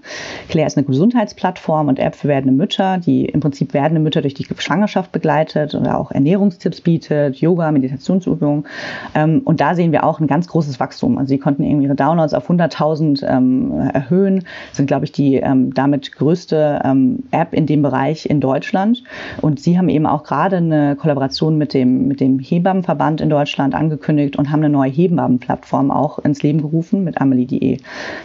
Kelea 0.50 0.66
ist 0.66 0.78
eine 0.78 0.86
Gesundheitsplattform 0.86 1.88
und 1.90 2.00
App 2.00 2.16
für 2.16 2.28
werdende 2.28 2.56
Mütter, 2.56 2.98
die 2.98 3.26
im 3.26 3.40
Prinzip 3.40 3.74
werdende 3.74 4.02
Mütter 4.02 4.22
durch 4.22 4.34
die 4.34 4.48
Schwangerschaft 4.58 5.12
begleitet 5.12 5.76
oder 5.76 6.00
auch 6.00 6.12
Ernährungstipps 6.12 6.82
bietet, 6.82 7.36
Yoga, 7.38 7.72
Meditationsübungen. 7.72 8.66
Ähm, 9.14 9.42
und 9.46 9.62
da 9.62 9.76
sehen 9.76 9.92
wir 9.92 10.04
auch 10.04 10.20
ein 10.20 10.28
ganz 10.28 10.48
großes 10.48 10.80
Wachstum. 10.80 11.18
Also 11.18 11.30
sie 11.30 11.38
konnten 11.38 11.64
irgendwie 11.64 11.86
ihre 11.86 11.96
Downloads 11.96 12.34
auf 12.34 12.47
100.000 12.48 13.26
ähm, 13.28 13.72
erhöhen, 13.94 14.44
sind, 14.72 14.88
glaube 14.88 15.06
ich, 15.06 15.12
die 15.12 15.36
ähm, 15.36 15.74
damit 15.74 16.12
größte 16.14 16.82
ähm, 16.84 17.24
App 17.32 17.54
in 17.54 17.66
dem 17.66 17.82
Bereich 17.82 18.30
in 18.30 18.40
Deutschland. 18.40 19.04
Und 19.42 19.60
sie 19.60 19.78
haben 19.78 19.90
eben 19.90 20.06
auch 20.06 20.24
gerade 20.24 20.58
eine 20.58 20.96
Kollaboration 20.96 21.58
mit 21.58 21.74
dem, 21.74 22.08
mit 22.08 22.20
dem 22.20 22.40
Hebammenverband 22.40 23.22
in 23.22 23.30
Deutschland 23.30 23.76
angekündigt 23.76 24.36
und 24.38 24.52
haben 24.52 24.60
eine 24.60 24.70
neue 24.70 24.92
Hebammenplattform 24.92 25.92
auch 25.92 26.20
ins 26.20 26.44
Leben 26.44 26.62
gerufen 26.62 27.04
mit 27.04 27.20
Amelie.de. 27.22 27.78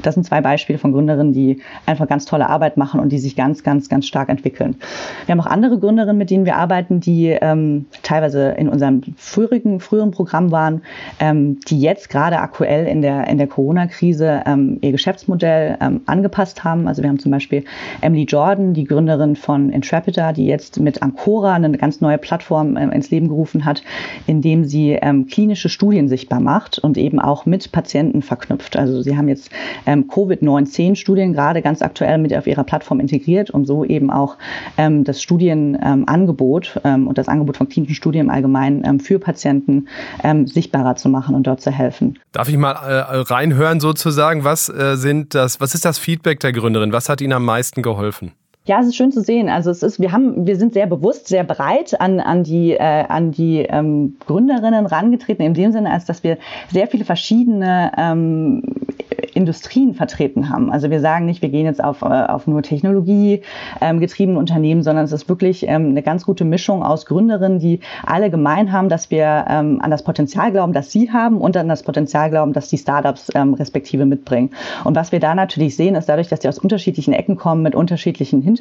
Das 0.03 0.15
sind 0.15 0.25
zwei 0.25 0.41
Beispiele 0.41 0.79
von 0.79 0.93
Gründerinnen, 0.93 1.33
die 1.33 1.61
einfach 1.87 2.09
ganz 2.09 2.25
tolle 2.25 2.49
Arbeit 2.49 2.77
machen 2.77 3.01
und 3.01 3.11
die 3.11 3.19
sich 3.19 3.37
ganz, 3.37 3.63
ganz, 3.63 3.89
ganz 3.89 4.07
stark 4.07 4.29
entwickeln. 4.29 4.77
Wir 5.27 5.33
haben 5.33 5.41
auch 5.41 5.47
andere 5.47 5.79
Gründerinnen, 5.79 6.19
mit 6.19 6.31
denen 6.31 6.45
wir 6.45 6.57
arbeiten, 6.57 7.01
die 7.01 7.29
ähm, 7.29 7.87
teilweise 8.03 8.51
in 8.51 8.69
unserem 8.69 9.03
früheren, 9.17 9.81
früheren 9.81 10.11
Programm 10.11 10.51
waren, 10.51 10.83
ähm, 11.19 11.59
die 11.69 11.81
jetzt 11.81 12.09
gerade 12.09 12.39
aktuell 12.39 12.87
in 12.87 13.03
der, 13.03 13.27
in 13.29 13.39
der 13.39 13.47
Corona-Krise 13.47 14.12
ähm, 14.21 14.79
ihr 14.81 14.93
Geschäftsmodell 14.93 15.77
ähm, 15.81 16.01
angepasst 16.07 16.65
haben. 16.65 16.89
Also 16.89 17.03
wir 17.03 17.09
haben 17.09 17.19
zum 17.19 17.33
Beispiel 17.33 17.65
Emily 18.01 18.25
Jordan, 18.25 18.75
die 18.75 18.85
Gründerin 18.85 19.37
von 19.37 19.71
Intrepida, 19.71 20.33
die 20.33 20.47
jetzt 20.47 20.79
mit 20.81 21.03
Ancora 21.03 21.55
eine 21.55 21.77
ganz 21.79 22.01
neue 22.01 22.19
Plattform 22.19 22.77
ähm, 22.77 22.91
ins 22.93 23.11
Leben 23.11 23.29
gerufen 23.29 23.65
hat, 23.65 23.83
indem 24.27 24.65
sie 24.65 24.93
ähm, 24.93 25.27
klinische 25.27 25.69
Studien 25.69 26.09
sichtbar 26.09 26.41
macht 26.41 26.79
und 26.79 26.97
eben 26.99 27.21
auch 27.21 27.47
mit 27.47 27.73
Patienten 27.73 28.23
verknüpft. 28.23 28.77
Also 28.77 29.03
sie 29.03 29.17
haben 29.17 29.29
jetzt 29.29 29.51
ähm, 29.87 30.09
Covid-19-Studien 30.09 31.33
gerade 31.33 31.63
ganz 31.63 31.83
aktuell 31.83 32.19
mit 32.19 32.35
auf 32.37 32.47
ihrer 32.47 32.65
Plattform 32.65 33.01
integriert 33.01 33.51
und 33.51 33.67
so 33.67 33.85
eben 33.85 34.11
auch 34.11 34.37
ähm, 34.79 35.05
das 35.05 35.23
Studienangebot 35.23 36.81
und 36.85 37.19
das 37.19 37.29
Angebot 37.29 37.57
von 37.57 37.69
klinischen 37.69 37.95
Studien 37.95 38.27
im 38.27 38.31
Allgemeinen 38.31 39.01
für 39.01 39.19
Patienten 39.19 39.89
sichtbarer 40.45 40.97
zu 40.97 41.09
machen 41.09 41.35
und 41.35 41.47
dort 41.47 41.61
zu 41.61 41.71
helfen. 41.71 42.19
Darf 42.33 42.49
ich 42.49 42.57
mal 42.57 42.73
äh, 42.73 43.21
reinhören 43.33 43.81
sozusagen, 43.81 44.02
was 44.45 44.69
äh, 44.69 44.97
sind 44.97 45.35
das, 45.35 45.61
was 45.61 45.75
ist 45.75 45.85
das 45.85 45.99
Feedback 45.99 46.41
der 46.41 46.53
Gründerin? 46.53 46.93
Was 46.93 47.09
hat 47.09 47.21
Ihnen 47.21 47.33
am 47.33 47.45
meisten 47.45 47.83
geholfen? 47.83 48.33
Ja, 48.65 48.79
es 48.79 48.87
ist 48.87 48.95
schön 48.95 49.11
zu 49.11 49.23
sehen. 49.23 49.49
Also 49.49 49.71
es 49.71 49.83
ist, 49.83 49.99
wir 49.99 50.13
haben, 50.13 50.47
wir 50.47 50.55
sind 50.57 50.73
sehr 50.73 50.87
bewusst, 50.87 51.27
sehr 51.27 51.43
breit 51.43 52.01
an, 52.01 52.21
an 52.21 52.45
die, 52.45 52.73
äh, 52.73 53.05
an 53.09 53.33
die 53.33 53.59
ähm, 53.59 54.17
Gründerinnen 54.25 54.87
rangetreten, 54.87 55.43
in 55.45 55.55
dem 55.55 55.73
Sinne, 55.73 55.91
als 55.91 56.05
dass 56.05 56.23
wir 56.23 56.39
sehr 56.71 56.87
viele 56.87 57.05
verschiedene 57.05 57.91
ähm, 57.99 58.63
Industrien 59.35 59.95
vertreten 59.95 60.49
haben. 60.49 60.71
Also 60.71 60.91
wir 60.91 61.01
sagen 61.01 61.27
nicht, 61.27 61.43
wir 61.43 61.49
gehen 61.49 61.67
jetzt 61.67 61.83
auf, 61.83 62.03
äh, 62.03 62.05
auf 62.05 62.47
nur 62.47 62.63
Technologie 62.63 63.43
ähm, 63.81 64.01
Unternehmen, 64.37 64.83
sondern 64.83 65.05
es 65.05 65.13
ist 65.13 65.29
wirklich 65.29 65.67
ähm, 65.67 65.91
eine 65.91 66.03
ganz 66.03 66.25
gute 66.25 66.45
Mischung 66.45 66.83
aus 66.83 67.07
Gründerinnen, 67.07 67.59
die 67.59 67.81
alle 68.05 68.31
gemein 68.31 68.73
haben, 68.73 68.89
dass 68.89 69.11
wir 69.11 69.47
ähm, 69.49 69.81
an 69.83 69.91
das 69.91 70.05
Potenzial 70.05 70.53
glauben, 70.53 70.73
das 70.73 70.93
sie 70.93 71.11
haben 71.11 71.39
und 71.39 71.57
an 71.57 71.69
das 71.69 71.83
Potenzial 71.83 72.31
glauben, 72.31 72.53
dass 72.53 72.69
die 72.69 72.79
Startups 72.79 73.31
ähm, 73.35 73.55
respektive 73.55 74.07
mitbringen. 74.07 74.51
Und 74.85 74.97
was 74.97 75.13
wir 75.13 75.21
da 75.21 75.35
natürlich 75.35 75.77
sehen, 75.77 75.95
ist 75.95 76.09
dadurch, 76.09 76.29
dass 76.29 76.41
die 76.41 76.49
aus 76.49 76.59
unterschiedlichen 76.59 77.13
Ecken 77.13 77.37
kommen 77.37 77.63
mit 77.63 77.75
unterschiedlichen 77.75 78.43
Hintergründen, 78.43 78.52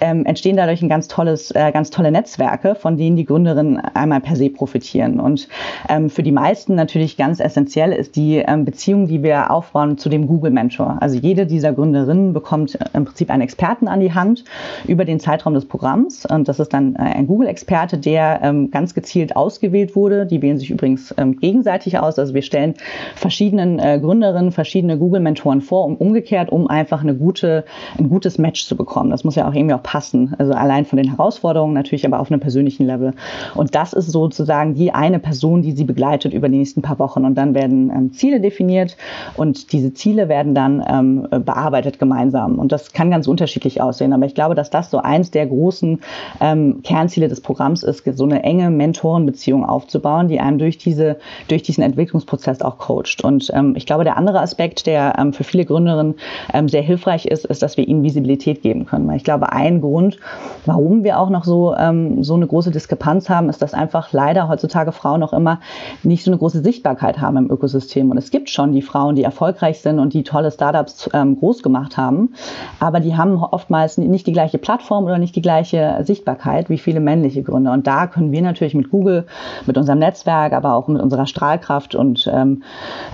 ähm, 0.00 0.24
entstehen 0.26 0.56
dadurch 0.56 0.82
ein 0.82 0.88
ganz 0.88 1.08
tolles, 1.08 1.50
äh, 1.50 1.70
ganz 1.72 1.90
tolle 1.90 2.10
Netzwerke, 2.10 2.74
von 2.74 2.96
denen 2.96 3.16
die 3.16 3.24
Gründerinnen 3.24 3.78
einmal 3.78 4.20
per 4.20 4.36
se 4.36 4.50
profitieren. 4.50 5.20
Und 5.20 5.48
ähm, 5.88 6.10
für 6.10 6.22
die 6.22 6.32
meisten 6.32 6.74
natürlich 6.74 7.16
ganz 7.16 7.40
essentiell 7.40 7.92
ist 7.92 8.16
die 8.16 8.36
ähm, 8.36 8.64
Beziehung, 8.64 9.06
die 9.06 9.22
wir 9.22 9.50
aufbauen 9.50 9.98
zu 9.98 10.08
dem 10.08 10.26
Google 10.26 10.50
Mentor. 10.50 10.98
Also 11.00 11.18
jede 11.18 11.46
dieser 11.46 11.72
Gründerinnen 11.72 12.32
bekommt 12.32 12.78
im 12.92 13.04
Prinzip 13.04 13.30
einen 13.30 13.42
Experten 13.42 13.88
an 13.88 14.00
die 14.00 14.12
Hand 14.12 14.44
über 14.86 15.04
den 15.04 15.20
Zeitraum 15.20 15.54
des 15.54 15.66
Programms. 15.66 16.26
Und 16.26 16.48
das 16.48 16.58
ist 16.58 16.72
dann 16.72 16.94
äh, 16.96 17.00
ein 17.00 17.26
Google-Experte, 17.26 17.98
der 17.98 18.40
ähm, 18.42 18.70
ganz 18.70 18.94
gezielt 18.94 19.36
ausgewählt 19.36 19.96
wurde. 19.96 20.26
Die 20.26 20.42
wählen 20.42 20.58
sich 20.58 20.70
übrigens 20.70 21.14
ähm, 21.16 21.38
gegenseitig 21.38 21.98
aus. 21.98 22.18
Also 22.18 22.34
wir 22.34 22.42
stellen 22.42 22.74
verschiedenen 23.14 23.78
äh, 23.78 23.98
Gründerinnen 24.00 24.52
verschiedene 24.52 24.98
Google-Mentoren 24.98 25.60
vor, 25.60 25.84
um 25.84 25.96
umgekehrt, 25.96 26.50
um 26.50 26.66
einfach 26.66 27.02
eine 27.02 27.14
gute, 27.14 27.64
ein 27.98 28.08
gutes 28.08 28.38
Match 28.38 28.64
zu 28.64 28.76
bekommen. 28.76 28.79
Das 29.10 29.24
muss 29.24 29.34
ja 29.34 29.48
auch 29.48 29.54
irgendwie 29.54 29.74
auch 29.74 29.82
passen. 29.82 30.34
Also 30.38 30.52
allein 30.52 30.84
von 30.84 30.96
den 30.96 31.08
Herausforderungen 31.10 31.74
natürlich, 31.74 32.06
aber 32.06 32.20
auf 32.20 32.30
einem 32.30 32.40
persönlichen 32.40 32.86
Level. 32.86 33.12
Und 33.54 33.74
das 33.74 33.92
ist 33.92 34.10
sozusagen 34.10 34.74
die 34.74 34.92
eine 34.92 35.18
Person, 35.18 35.62
die 35.62 35.72
sie 35.72 35.84
begleitet 35.84 36.32
über 36.32 36.48
die 36.48 36.58
nächsten 36.58 36.82
paar 36.82 36.98
Wochen. 36.98 37.24
Und 37.24 37.34
dann 37.34 37.54
werden 37.54 37.90
ähm, 37.90 38.12
Ziele 38.12 38.40
definiert 38.40 38.96
und 39.36 39.72
diese 39.72 39.92
Ziele 39.94 40.28
werden 40.28 40.54
dann 40.54 40.84
ähm, 40.88 41.44
bearbeitet 41.44 41.98
gemeinsam. 41.98 42.58
Und 42.58 42.72
das 42.72 42.92
kann 42.92 43.10
ganz 43.10 43.26
unterschiedlich 43.26 43.80
aussehen. 43.80 44.12
Aber 44.12 44.26
ich 44.26 44.34
glaube, 44.34 44.54
dass 44.54 44.70
das 44.70 44.90
so 44.90 44.98
eins 44.98 45.30
der 45.30 45.46
großen 45.46 46.00
ähm, 46.40 46.80
Kernziele 46.82 47.28
des 47.28 47.40
Programms 47.40 47.82
ist, 47.82 48.04
so 48.16 48.24
eine 48.24 48.42
enge 48.42 48.70
Mentorenbeziehung 48.70 49.64
aufzubauen, 49.64 50.28
die 50.28 50.40
einem 50.40 50.58
durch 50.58 50.78
diese, 50.78 51.18
durch 51.48 51.62
diesen 51.62 51.82
Entwicklungsprozess 51.82 52.62
auch 52.62 52.78
coacht. 52.78 53.22
Und 53.22 53.50
ähm, 53.54 53.74
ich 53.76 53.86
glaube, 53.86 54.04
der 54.04 54.16
andere 54.16 54.40
Aspekt, 54.40 54.86
der 54.86 55.14
ähm, 55.18 55.32
für 55.32 55.44
viele 55.44 55.64
Gründerinnen 55.64 56.14
ähm, 56.52 56.68
sehr 56.68 56.82
hilfreich 56.82 57.26
ist, 57.26 57.44
ist, 57.44 57.62
dass 57.62 57.76
wir 57.76 57.86
ihnen 57.86 58.02
Visibilität 58.02 58.62
geben 58.62 58.69
können. 58.86 59.06
Weil 59.08 59.16
ich 59.16 59.24
glaube, 59.24 59.52
ein 59.52 59.80
Grund, 59.80 60.18
warum 60.66 61.04
wir 61.04 61.18
auch 61.18 61.30
noch 61.30 61.44
so, 61.44 61.74
ähm, 61.76 62.22
so 62.22 62.34
eine 62.34 62.46
große 62.46 62.70
Diskrepanz 62.70 63.28
haben, 63.28 63.48
ist, 63.48 63.62
dass 63.62 63.74
einfach 63.74 64.12
leider 64.12 64.48
heutzutage 64.48 64.92
Frauen 64.92 65.20
noch 65.20 65.32
immer 65.32 65.60
nicht 66.02 66.24
so 66.24 66.30
eine 66.30 66.38
große 66.38 66.62
Sichtbarkeit 66.62 67.20
haben 67.20 67.36
im 67.36 67.50
Ökosystem. 67.50 68.10
Und 68.10 68.18
es 68.18 68.30
gibt 68.30 68.50
schon 68.50 68.72
die 68.72 68.82
Frauen, 68.82 69.16
die 69.16 69.24
erfolgreich 69.24 69.80
sind 69.80 69.98
und 69.98 70.14
die 70.14 70.22
tolle 70.22 70.50
Startups 70.50 71.10
ähm, 71.12 71.38
groß 71.38 71.62
gemacht 71.62 71.96
haben, 71.96 72.34
aber 72.78 73.00
die 73.00 73.16
haben 73.16 73.36
oftmals 73.42 73.98
nicht 73.98 74.26
die 74.26 74.32
gleiche 74.32 74.58
Plattform 74.58 75.04
oder 75.04 75.18
nicht 75.18 75.36
die 75.36 75.42
gleiche 75.42 75.98
Sichtbarkeit 76.02 76.68
wie 76.68 76.78
viele 76.78 77.00
männliche 77.00 77.42
Gründer. 77.42 77.72
Und 77.72 77.86
da 77.86 78.06
können 78.06 78.32
wir 78.32 78.42
natürlich 78.42 78.74
mit 78.74 78.90
Google, 78.90 79.26
mit 79.66 79.76
unserem 79.76 79.98
Netzwerk, 79.98 80.52
aber 80.52 80.74
auch 80.74 80.88
mit 80.88 81.00
unserer 81.00 81.26
Strahlkraft 81.26 81.94
und 81.94 82.30
ähm, 82.32 82.62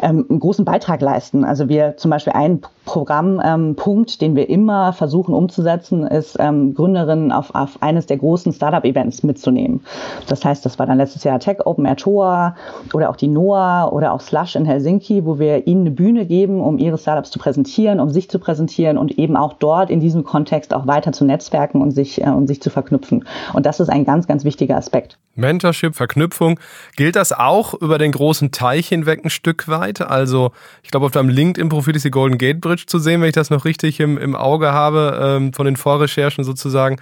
ähm, 0.02 0.26
einen 0.28 0.40
großen 0.40 0.64
Beitrag 0.64 1.00
leisten. 1.00 1.44
Also 1.44 1.68
wir 1.68 1.96
zum 1.96 2.10
Beispiel 2.10 2.32
ein 2.34 2.60
Programmpunkt, 2.84 4.12
ähm, 4.12 4.18
den 4.20 4.36
wir 4.36 4.48
immer 4.48 4.92
versuchen 4.92 5.34
umzusetzen, 5.34 5.45
ist 5.48 6.36
ähm, 6.38 6.74
Gründerinnen 6.74 7.32
auf, 7.32 7.54
auf 7.54 7.82
eines 7.82 8.06
der 8.06 8.18
großen 8.18 8.52
Startup-Events 8.52 9.22
mitzunehmen. 9.22 9.80
Das 10.28 10.44
heißt, 10.44 10.64
das 10.64 10.78
war 10.78 10.86
dann 10.86 10.98
letztes 10.98 11.24
Jahr 11.24 11.38
Tech 11.38 11.58
Open 11.64 11.84
Air 11.84 11.96
Tour 11.96 12.54
oder 12.92 13.10
auch 13.10 13.16
die 13.16 13.28
NOAA 13.28 13.88
oder 13.88 14.12
auch 14.12 14.20
Slush 14.20 14.56
in 14.56 14.64
Helsinki, 14.64 15.24
wo 15.24 15.38
wir 15.38 15.66
ihnen 15.66 15.82
eine 15.82 15.90
Bühne 15.90 16.26
geben, 16.26 16.60
um 16.60 16.78
ihre 16.78 16.98
Startups 16.98 17.30
zu 17.30 17.38
präsentieren, 17.38 18.00
um 18.00 18.10
sich 18.10 18.30
zu 18.30 18.38
präsentieren 18.38 18.98
und 18.98 19.18
eben 19.18 19.36
auch 19.36 19.54
dort 19.54 19.90
in 19.90 20.00
diesem 20.00 20.24
Kontext 20.24 20.74
auch 20.74 20.86
weiter 20.86 21.12
zu 21.12 21.24
netzwerken 21.24 21.82
und 21.82 21.92
sich, 21.92 22.20
äh, 22.20 22.30
und 22.30 22.46
sich 22.46 22.60
zu 22.60 22.70
verknüpfen. 22.70 23.24
Und 23.52 23.66
das 23.66 23.80
ist 23.80 23.88
ein 23.88 24.04
ganz, 24.04 24.26
ganz 24.26 24.44
wichtiger 24.44 24.76
Aspekt. 24.76 25.18
Mentorship, 25.36 25.94
Verknüpfung. 25.94 26.58
Gilt 26.96 27.14
das 27.14 27.32
auch 27.32 27.74
über 27.74 27.98
den 27.98 28.12
großen 28.12 28.50
Teich 28.50 28.88
hinweg 28.88 29.24
ein 29.24 29.30
Stück 29.30 29.68
weit? 29.68 30.00
Also, 30.00 30.52
ich 30.82 30.90
glaube, 30.90 31.06
auf 31.06 31.12
deinem 31.12 31.28
LinkedIn-Profil 31.28 31.94
ist 31.94 32.04
die 32.04 32.10
Golden 32.10 32.38
Gate 32.38 32.60
Bridge 32.60 32.84
zu 32.86 32.98
sehen, 32.98 33.20
wenn 33.20 33.28
ich 33.28 33.34
das 33.34 33.50
noch 33.50 33.64
richtig 33.64 34.00
im, 34.00 34.18
im 34.18 34.34
Auge 34.34 34.72
habe, 34.72 35.35
ähm, 35.36 35.52
von 35.52 35.66
den 35.66 35.76
Vorrecherchen 35.76 36.44
sozusagen. 36.44 36.96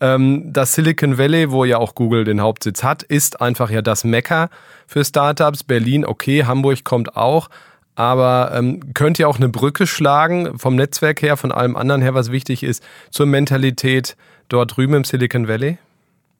Ähm, 0.00 0.52
das 0.52 0.74
Silicon 0.74 1.18
Valley, 1.18 1.50
wo 1.50 1.64
ja 1.64 1.78
auch 1.78 1.94
Google 1.94 2.24
den 2.24 2.40
Hauptsitz 2.40 2.82
hat, 2.82 3.02
ist 3.02 3.40
einfach 3.40 3.70
ja 3.70 3.82
das 3.82 4.04
Mekka 4.04 4.50
für 4.86 5.04
Startups. 5.04 5.64
Berlin, 5.64 6.04
okay, 6.04 6.44
Hamburg 6.44 6.84
kommt 6.84 7.16
auch. 7.16 7.48
Aber 7.94 8.52
ähm, 8.54 8.92
könnt 8.92 9.18
ihr 9.18 9.26
auch 9.26 9.38
eine 9.38 9.48
Brücke 9.48 9.86
schlagen 9.86 10.58
vom 10.58 10.76
Netzwerk 10.76 11.22
her, 11.22 11.38
von 11.38 11.50
allem 11.50 11.76
anderen 11.76 12.02
her, 12.02 12.12
was 12.12 12.30
wichtig 12.30 12.62
ist, 12.62 12.84
zur 13.10 13.24
Mentalität 13.24 14.16
dort 14.50 14.76
drüben 14.76 14.94
im 14.94 15.04
Silicon 15.04 15.48
Valley? 15.48 15.78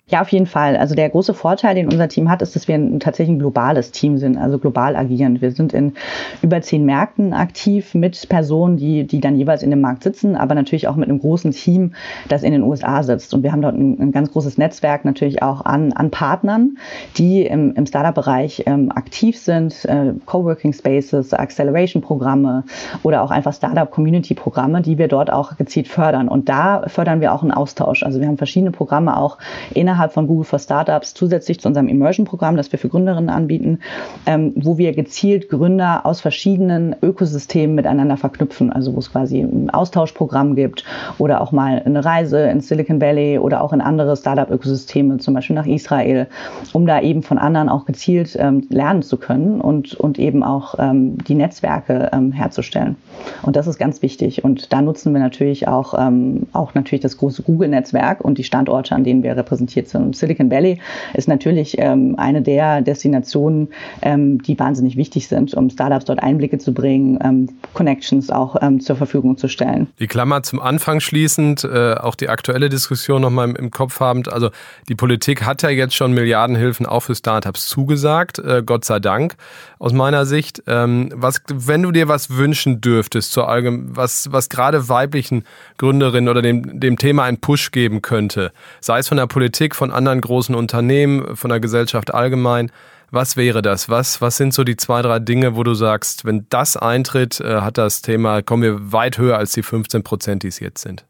Ja, 0.08 0.20
auf 0.20 0.28
jeden 0.28 0.46
Fall. 0.46 0.76
Also 0.76 0.94
der 0.94 1.08
große 1.08 1.34
Vorteil, 1.34 1.75
den 1.75 1.86
unser 1.86 2.06
Team 2.06 2.30
hat, 2.30 2.40
ist, 2.40 2.54
dass 2.54 2.68
wir 2.68 2.76
ein, 2.76 3.00
tatsächlich 3.00 3.34
ein 3.34 3.40
globales 3.40 3.90
Team 3.90 4.18
sind, 4.18 4.38
also 4.38 4.60
global 4.60 4.94
agieren. 4.94 5.40
Wir 5.40 5.50
sind 5.50 5.72
in 5.72 5.94
über 6.42 6.62
zehn 6.62 6.84
Märkten 6.84 7.32
aktiv 7.32 7.92
mit 7.92 8.28
Personen, 8.28 8.76
die, 8.76 9.04
die 9.04 9.18
dann 9.18 9.34
jeweils 9.34 9.64
in 9.64 9.70
dem 9.70 9.80
Markt 9.80 10.04
sitzen, 10.04 10.36
aber 10.36 10.54
natürlich 10.54 10.86
auch 10.86 10.94
mit 10.94 11.08
einem 11.08 11.18
großen 11.18 11.50
Team, 11.50 11.94
das 12.28 12.44
in 12.44 12.52
den 12.52 12.62
USA 12.62 13.02
sitzt. 13.02 13.34
Und 13.34 13.42
wir 13.42 13.50
haben 13.50 13.62
dort 13.62 13.75
ein, 13.75 13.98
ein 14.00 14.12
ganz 14.12 14.30
großes 14.30 14.58
Netzwerk 14.58 15.04
natürlich 15.04 15.42
auch 15.42 15.64
an, 15.64 15.92
an 15.92 16.12
Partnern, 16.12 16.78
die 17.16 17.42
im, 17.44 17.75
im 17.75 17.84
Startup-Bereich 17.84 18.62
ähm, 18.66 18.92
aktiv 18.92 19.36
sind, 19.36 19.86
äh, 19.86 20.12
Coworking 20.25 20.72
Spaces, 20.72 21.34
Acceleration-Programme 21.34 22.62
oder 23.02 23.25
auch 23.25 23.32
einfach 23.32 23.52
Startup-Community-Programme, 23.52 24.82
die 24.82 24.98
wir 24.98 25.08
dort 25.08 25.32
auch 25.32 25.56
gezielt 25.56 25.88
fördern. 25.88 26.28
Und 26.28 26.48
da 26.48 26.84
fördern 26.86 27.20
wir 27.20 27.34
auch 27.34 27.42
einen 27.42 27.50
Austausch. 27.50 28.04
Also 28.04 28.20
wir 28.20 28.28
haben 28.28 28.38
verschiedene 28.38 28.70
Programme 28.70 29.16
auch 29.16 29.38
innerhalb 29.75 29.95
innerhalb 29.96 30.12
von 30.12 30.26
Google 30.26 30.44
for 30.44 30.58
Startups 30.58 31.14
zusätzlich 31.14 31.58
zu 31.58 31.68
unserem 31.68 31.88
Immersion-Programm, 31.88 32.58
das 32.58 32.70
wir 32.70 32.78
für 32.78 32.90
Gründerinnen 32.90 33.30
anbieten, 33.30 33.78
ähm, 34.26 34.52
wo 34.54 34.76
wir 34.76 34.92
gezielt 34.92 35.48
Gründer 35.48 36.04
aus 36.04 36.20
verschiedenen 36.20 36.94
Ökosystemen 37.00 37.74
miteinander 37.74 38.18
verknüpfen. 38.18 38.70
Also 38.70 38.94
wo 38.94 38.98
es 38.98 39.10
quasi 39.10 39.40
ein 39.40 39.70
Austauschprogramm 39.70 40.54
gibt 40.54 40.84
oder 41.16 41.40
auch 41.40 41.50
mal 41.50 41.82
eine 41.82 42.04
Reise 42.04 42.40
in 42.40 42.60
Silicon 42.60 43.00
Valley 43.00 43.38
oder 43.38 43.62
auch 43.62 43.72
in 43.72 43.80
andere 43.80 44.16
Startup-Ökosysteme, 44.16 45.16
zum 45.16 45.32
Beispiel 45.32 45.56
nach 45.56 45.66
Israel, 45.66 46.26
um 46.74 46.86
da 46.86 47.00
eben 47.00 47.22
von 47.22 47.38
anderen 47.38 47.70
auch 47.70 47.86
gezielt 47.86 48.36
ähm, 48.38 48.66
lernen 48.68 49.02
zu 49.02 49.16
können 49.16 49.62
und, 49.62 49.94
und 49.94 50.18
eben 50.18 50.42
auch 50.42 50.74
ähm, 50.78 51.16
die 51.24 51.34
Netzwerke 51.34 52.10
ähm, 52.12 52.32
herzustellen. 52.32 52.96
Und 53.42 53.56
das 53.56 53.66
ist 53.66 53.78
ganz 53.78 54.02
wichtig. 54.02 54.44
Und 54.44 54.74
da 54.74 54.82
nutzen 54.82 55.14
wir 55.14 55.20
natürlich 55.20 55.68
auch, 55.68 55.94
ähm, 55.98 56.48
auch 56.52 56.74
natürlich 56.74 57.00
das 57.02 57.16
große 57.16 57.42
Google-Netzwerk 57.42 58.20
und 58.20 58.36
die 58.36 58.44
Standorte, 58.44 58.94
an 58.94 59.02
denen 59.02 59.22
wir 59.22 59.34
repräsentiert 59.36 59.85
sind. 59.88 60.02
Und 60.02 60.16
Silicon 60.16 60.50
Valley 60.50 60.80
ist 61.14 61.28
natürlich 61.28 61.76
ähm, 61.78 62.14
eine 62.18 62.42
der 62.42 62.82
Destinationen, 62.82 63.68
ähm, 64.02 64.42
die 64.42 64.58
wahnsinnig 64.58 64.96
wichtig 64.96 65.28
sind, 65.28 65.54
um 65.54 65.70
Startups 65.70 66.04
dort 66.04 66.22
Einblicke 66.22 66.58
zu 66.58 66.72
bringen, 66.72 67.18
ähm, 67.22 67.48
Connections 67.74 68.30
auch 68.30 68.56
ähm, 68.60 68.80
zur 68.80 68.96
Verfügung 68.96 69.36
zu 69.36 69.48
stellen. 69.48 69.88
Die 69.98 70.06
Klammer 70.06 70.42
zum 70.42 70.60
Anfang 70.60 71.00
schließend, 71.00 71.64
äh, 71.64 71.94
auch 71.94 72.14
die 72.14 72.28
aktuelle 72.28 72.68
Diskussion 72.68 73.22
nochmal 73.22 73.48
im, 73.48 73.56
im 73.56 73.70
Kopf 73.70 74.00
habend. 74.00 74.32
Also 74.32 74.50
die 74.88 74.94
Politik 74.94 75.44
hat 75.44 75.62
ja 75.62 75.70
jetzt 75.70 75.94
schon 75.94 76.12
Milliardenhilfen 76.12 76.86
auch 76.86 77.00
für 77.00 77.14
Startups 77.14 77.68
zugesagt, 77.68 78.38
äh, 78.38 78.62
Gott 78.64 78.84
sei 78.84 78.98
Dank, 78.98 79.36
aus 79.78 79.92
meiner 79.92 80.26
Sicht. 80.26 80.62
Ähm, 80.66 81.10
was, 81.14 81.42
wenn 81.52 81.82
du 81.82 81.92
dir 81.92 82.08
was 82.08 82.30
wünschen 82.30 82.80
dürftest, 82.80 83.32
zur 83.32 83.48
Allgeme 83.48 83.84
was, 83.96 84.32
was 84.32 84.48
gerade 84.48 84.88
weiblichen 84.88 85.44
Gründerinnen 85.78 86.28
oder 86.28 86.42
dem, 86.42 86.80
dem 86.80 86.96
Thema 86.96 87.24
einen 87.24 87.38
Push 87.38 87.70
geben 87.70 88.02
könnte, 88.02 88.52
sei 88.80 88.98
es 88.98 89.08
von 89.08 89.18
der 89.18 89.26
Politik, 89.26 89.74
von 89.76 89.92
anderen 89.92 90.21
großen 90.21 90.54
Unternehmen, 90.54 91.37
von 91.37 91.50
der 91.50 91.61
Gesellschaft 91.61 92.12
allgemein, 92.12 92.73
was 93.11 93.37
wäre 93.37 93.62
das? 93.62 93.88
Was, 93.88 94.21
was 94.21 94.37
sind 94.37 94.52
so 94.52 94.64
die 94.64 94.76
zwei, 94.76 95.02
drei 95.02 95.21
Dinge, 95.21 95.54
wo 95.54 95.62
du 95.62 95.75
sagst, 95.75 96.25
wenn 96.25 96.47
das 96.49 96.76
eintritt, 96.76 97.40
äh, 97.40 97.61
hat 97.61 97.78
das 97.78 98.02
Thema, 98.02 98.42
kommen 98.42 98.62
wir 98.62 98.92
weit 98.92 99.18
höher 99.18 99.38
als 99.38 99.52
die 99.52 99.62
15 99.62 100.02
Prozent, 100.02 100.42
die 100.42 100.49
es 100.49 100.59
jetzt 100.59 100.83
sind? 100.83 101.04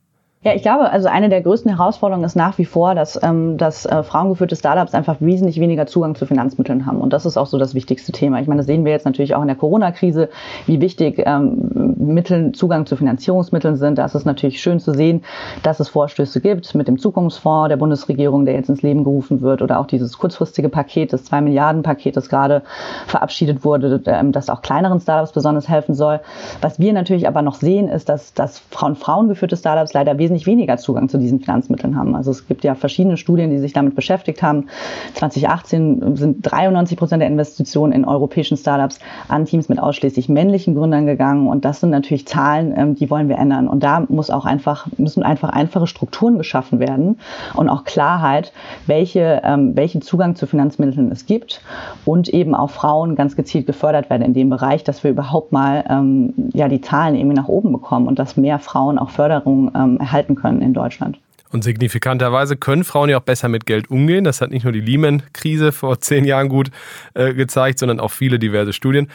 Ja, 0.46 0.54
ich 0.54 0.62
glaube, 0.62 0.92
also 0.92 1.08
eine 1.08 1.28
der 1.28 1.40
größten 1.40 1.76
Herausforderungen 1.76 2.24
ist 2.24 2.36
nach 2.36 2.56
wie 2.56 2.66
vor, 2.66 2.94
dass, 2.94 3.20
ähm, 3.20 3.56
dass 3.56 3.84
äh, 3.84 4.04
frauengeführte 4.04 4.54
Startups 4.54 4.94
einfach 4.94 5.16
wesentlich 5.18 5.58
weniger 5.58 5.88
Zugang 5.88 6.14
zu 6.14 6.24
Finanzmitteln 6.24 6.86
haben. 6.86 7.00
Und 7.00 7.12
das 7.12 7.26
ist 7.26 7.36
auch 7.36 7.48
so 7.48 7.58
das 7.58 7.74
wichtigste 7.74 8.12
Thema. 8.12 8.40
Ich 8.40 8.46
meine, 8.46 8.60
das 8.60 8.66
sehen 8.66 8.84
wir 8.84 8.92
jetzt 8.92 9.06
natürlich 9.06 9.34
auch 9.34 9.40
in 9.40 9.48
der 9.48 9.56
Corona-Krise, 9.56 10.28
wie 10.66 10.80
wichtig 10.80 11.20
ähm, 11.26 11.96
Mittel, 11.98 12.52
Zugang 12.52 12.86
zu 12.86 12.94
Finanzierungsmitteln 12.94 13.74
sind. 13.74 13.98
Da 13.98 14.04
ist 14.04 14.14
es 14.14 14.24
natürlich 14.24 14.60
schön 14.60 14.78
zu 14.78 14.92
sehen, 14.94 15.24
dass 15.64 15.80
es 15.80 15.88
Vorstöße 15.88 16.40
gibt 16.40 16.76
mit 16.76 16.86
dem 16.86 17.00
Zukunftsfonds 17.00 17.68
der 17.68 17.76
Bundesregierung, 17.76 18.44
der 18.44 18.54
jetzt 18.54 18.68
ins 18.68 18.82
Leben 18.82 19.02
gerufen 19.02 19.40
wird, 19.40 19.62
oder 19.62 19.80
auch 19.80 19.86
dieses 19.86 20.16
kurzfristige 20.16 20.68
Paket, 20.68 21.12
das 21.12 21.24
2 21.24 21.40
Milliarden 21.40 21.82
Paket, 21.82 22.16
das 22.16 22.28
gerade 22.28 22.62
verabschiedet 23.08 23.64
wurde, 23.64 24.00
ähm, 24.06 24.30
das 24.30 24.48
auch 24.48 24.62
kleineren 24.62 25.00
Startups 25.00 25.32
besonders 25.32 25.68
helfen 25.68 25.96
soll. 25.96 26.20
Was 26.60 26.78
wir 26.78 26.92
natürlich 26.92 27.26
aber 27.26 27.42
noch 27.42 27.56
sehen, 27.56 27.88
ist, 27.88 28.08
dass, 28.08 28.32
dass 28.32 28.60
Frauen, 28.70 28.94
frauengeführte 28.94 29.56
Startups 29.56 29.92
leider 29.92 30.16
wesentlich 30.18 30.35
wesentlich 30.36 30.46
weniger 30.46 30.76
Zugang 30.76 31.08
zu 31.08 31.18
diesen 31.18 31.40
Finanzmitteln 31.40 31.96
haben. 31.96 32.14
Also 32.14 32.30
es 32.30 32.46
gibt 32.46 32.64
ja 32.64 32.74
verschiedene 32.74 33.16
Studien, 33.16 33.50
die 33.50 33.58
sich 33.58 33.72
damit 33.72 33.94
beschäftigt 33.94 34.42
haben. 34.42 34.66
2018 35.14 36.16
sind 36.16 36.38
93 36.42 36.98
Prozent 36.98 37.22
der 37.22 37.28
Investitionen 37.28 37.92
in 37.92 38.04
europäischen 38.04 38.56
Startups 38.56 38.98
an 39.28 39.44
Teams 39.44 39.68
mit 39.68 39.78
ausschließlich 39.78 40.28
männlichen 40.28 40.74
Gründern 40.74 41.06
gegangen. 41.06 41.48
Und 41.48 41.64
das 41.64 41.80
sind 41.80 41.90
natürlich 41.90 42.26
Zahlen, 42.26 42.74
ähm, 42.76 42.94
die 42.94 43.10
wollen 43.10 43.28
wir 43.28 43.38
ändern. 43.38 43.68
Und 43.68 43.82
da 43.82 44.04
muss 44.08 44.30
auch 44.30 44.44
einfach, 44.44 44.86
müssen 44.98 45.22
einfach 45.22 45.50
einfache 45.50 45.86
Strukturen 45.86 46.38
geschaffen 46.38 46.78
werden 46.80 47.18
und 47.54 47.68
auch 47.68 47.84
Klarheit, 47.84 48.52
welche, 48.86 49.40
ähm, 49.44 49.76
welchen 49.76 50.02
Zugang 50.02 50.36
zu 50.36 50.46
Finanzmitteln 50.46 51.10
es 51.10 51.26
gibt 51.26 51.62
und 52.04 52.28
eben 52.28 52.54
auch 52.54 52.70
Frauen 52.70 53.16
ganz 53.16 53.36
gezielt 53.36 53.66
gefördert 53.66 54.10
werden 54.10 54.22
in 54.22 54.34
dem 54.34 54.50
Bereich, 54.50 54.84
dass 54.84 55.02
wir 55.02 55.10
überhaupt 55.10 55.52
mal 55.52 55.84
ähm, 55.88 56.34
ja, 56.52 56.68
die 56.68 56.80
Zahlen 56.80 57.14
irgendwie 57.14 57.36
nach 57.36 57.48
oben 57.48 57.72
bekommen 57.72 58.06
und 58.06 58.18
dass 58.18 58.36
mehr 58.36 58.58
Frauen 58.58 58.98
auch 58.98 59.10
Förderung 59.10 59.70
erhalten 59.74 60.15
halten 60.16 60.34
können 60.34 60.62
in 60.62 60.72
Deutschland. 60.72 61.18
Und 61.52 61.62
signifikanterweise 61.62 62.56
können 62.56 62.84
Frauen 62.84 63.08
ja 63.08 63.18
auch 63.18 63.22
besser 63.22 63.48
mit 63.48 63.66
Geld 63.66 63.90
umgehen. 63.90 64.24
Das 64.24 64.40
hat 64.40 64.50
nicht 64.50 64.64
nur 64.64 64.72
die 64.72 64.80
Lehman-Krise 64.80 65.72
vor 65.72 66.00
zehn 66.00 66.24
Jahren 66.24 66.48
gut 66.48 66.70
äh, 67.14 67.34
gezeigt, 67.34 67.78
sondern 67.78 68.00
auch 68.00 68.10
viele 68.10 68.38
diverse 68.38 68.72
Studien. 68.72 69.08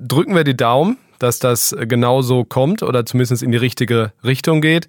Drücken 0.00 0.34
wir 0.34 0.44
die 0.44 0.56
Daumen, 0.56 0.98
dass 1.18 1.38
das 1.38 1.76
genauso 1.80 2.44
kommt 2.44 2.82
oder 2.82 3.04
zumindest 3.04 3.42
in 3.42 3.52
die 3.52 3.58
richtige 3.58 4.12
Richtung 4.24 4.60
geht. 4.60 4.88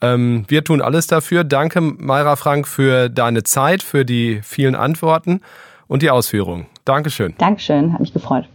Ähm, 0.00 0.44
wir 0.48 0.64
tun 0.64 0.82
alles 0.82 1.06
dafür. 1.06 1.44
Danke, 1.44 1.80
Mayra 1.80 2.36
Frank, 2.36 2.66
für 2.66 3.08
deine 3.08 3.42
Zeit, 3.44 3.82
für 3.82 4.04
die 4.04 4.40
vielen 4.42 4.74
Antworten 4.74 5.40
und 5.86 6.02
die 6.02 6.10
Ausführungen. 6.10 6.66
Dankeschön. 6.84 7.34
Dankeschön, 7.38 7.92
hat 7.92 8.00
mich 8.00 8.12
gefreut. 8.12 8.48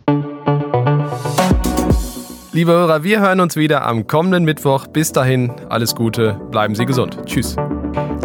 Liebe 2.58 2.72
Hörer, 2.72 3.04
wir 3.04 3.20
hören 3.20 3.40
uns 3.40 3.56
wieder 3.56 3.86
am 3.86 4.08
kommenden 4.08 4.44
Mittwoch. 4.44 4.88
Bis 4.88 5.12
dahin, 5.12 5.52
alles 5.70 5.94
Gute, 5.94 6.42
bleiben 6.50 6.74
Sie 6.74 6.88
gesund. 6.88 7.16
Tschüss. 7.28 7.56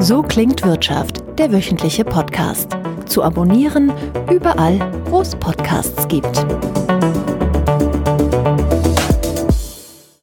So 0.00 0.22
klingt 0.22 0.64
Wirtschaft, 0.64 1.22
der 1.38 1.52
wöchentliche 1.52 2.02
Podcast. 2.02 2.74
Zu 3.04 3.22
abonnieren 3.22 3.92
überall, 4.30 4.80
wo 5.10 5.20
es 5.20 5.36
Podcasts 5.36 6.08
gibt. 6.08 6.46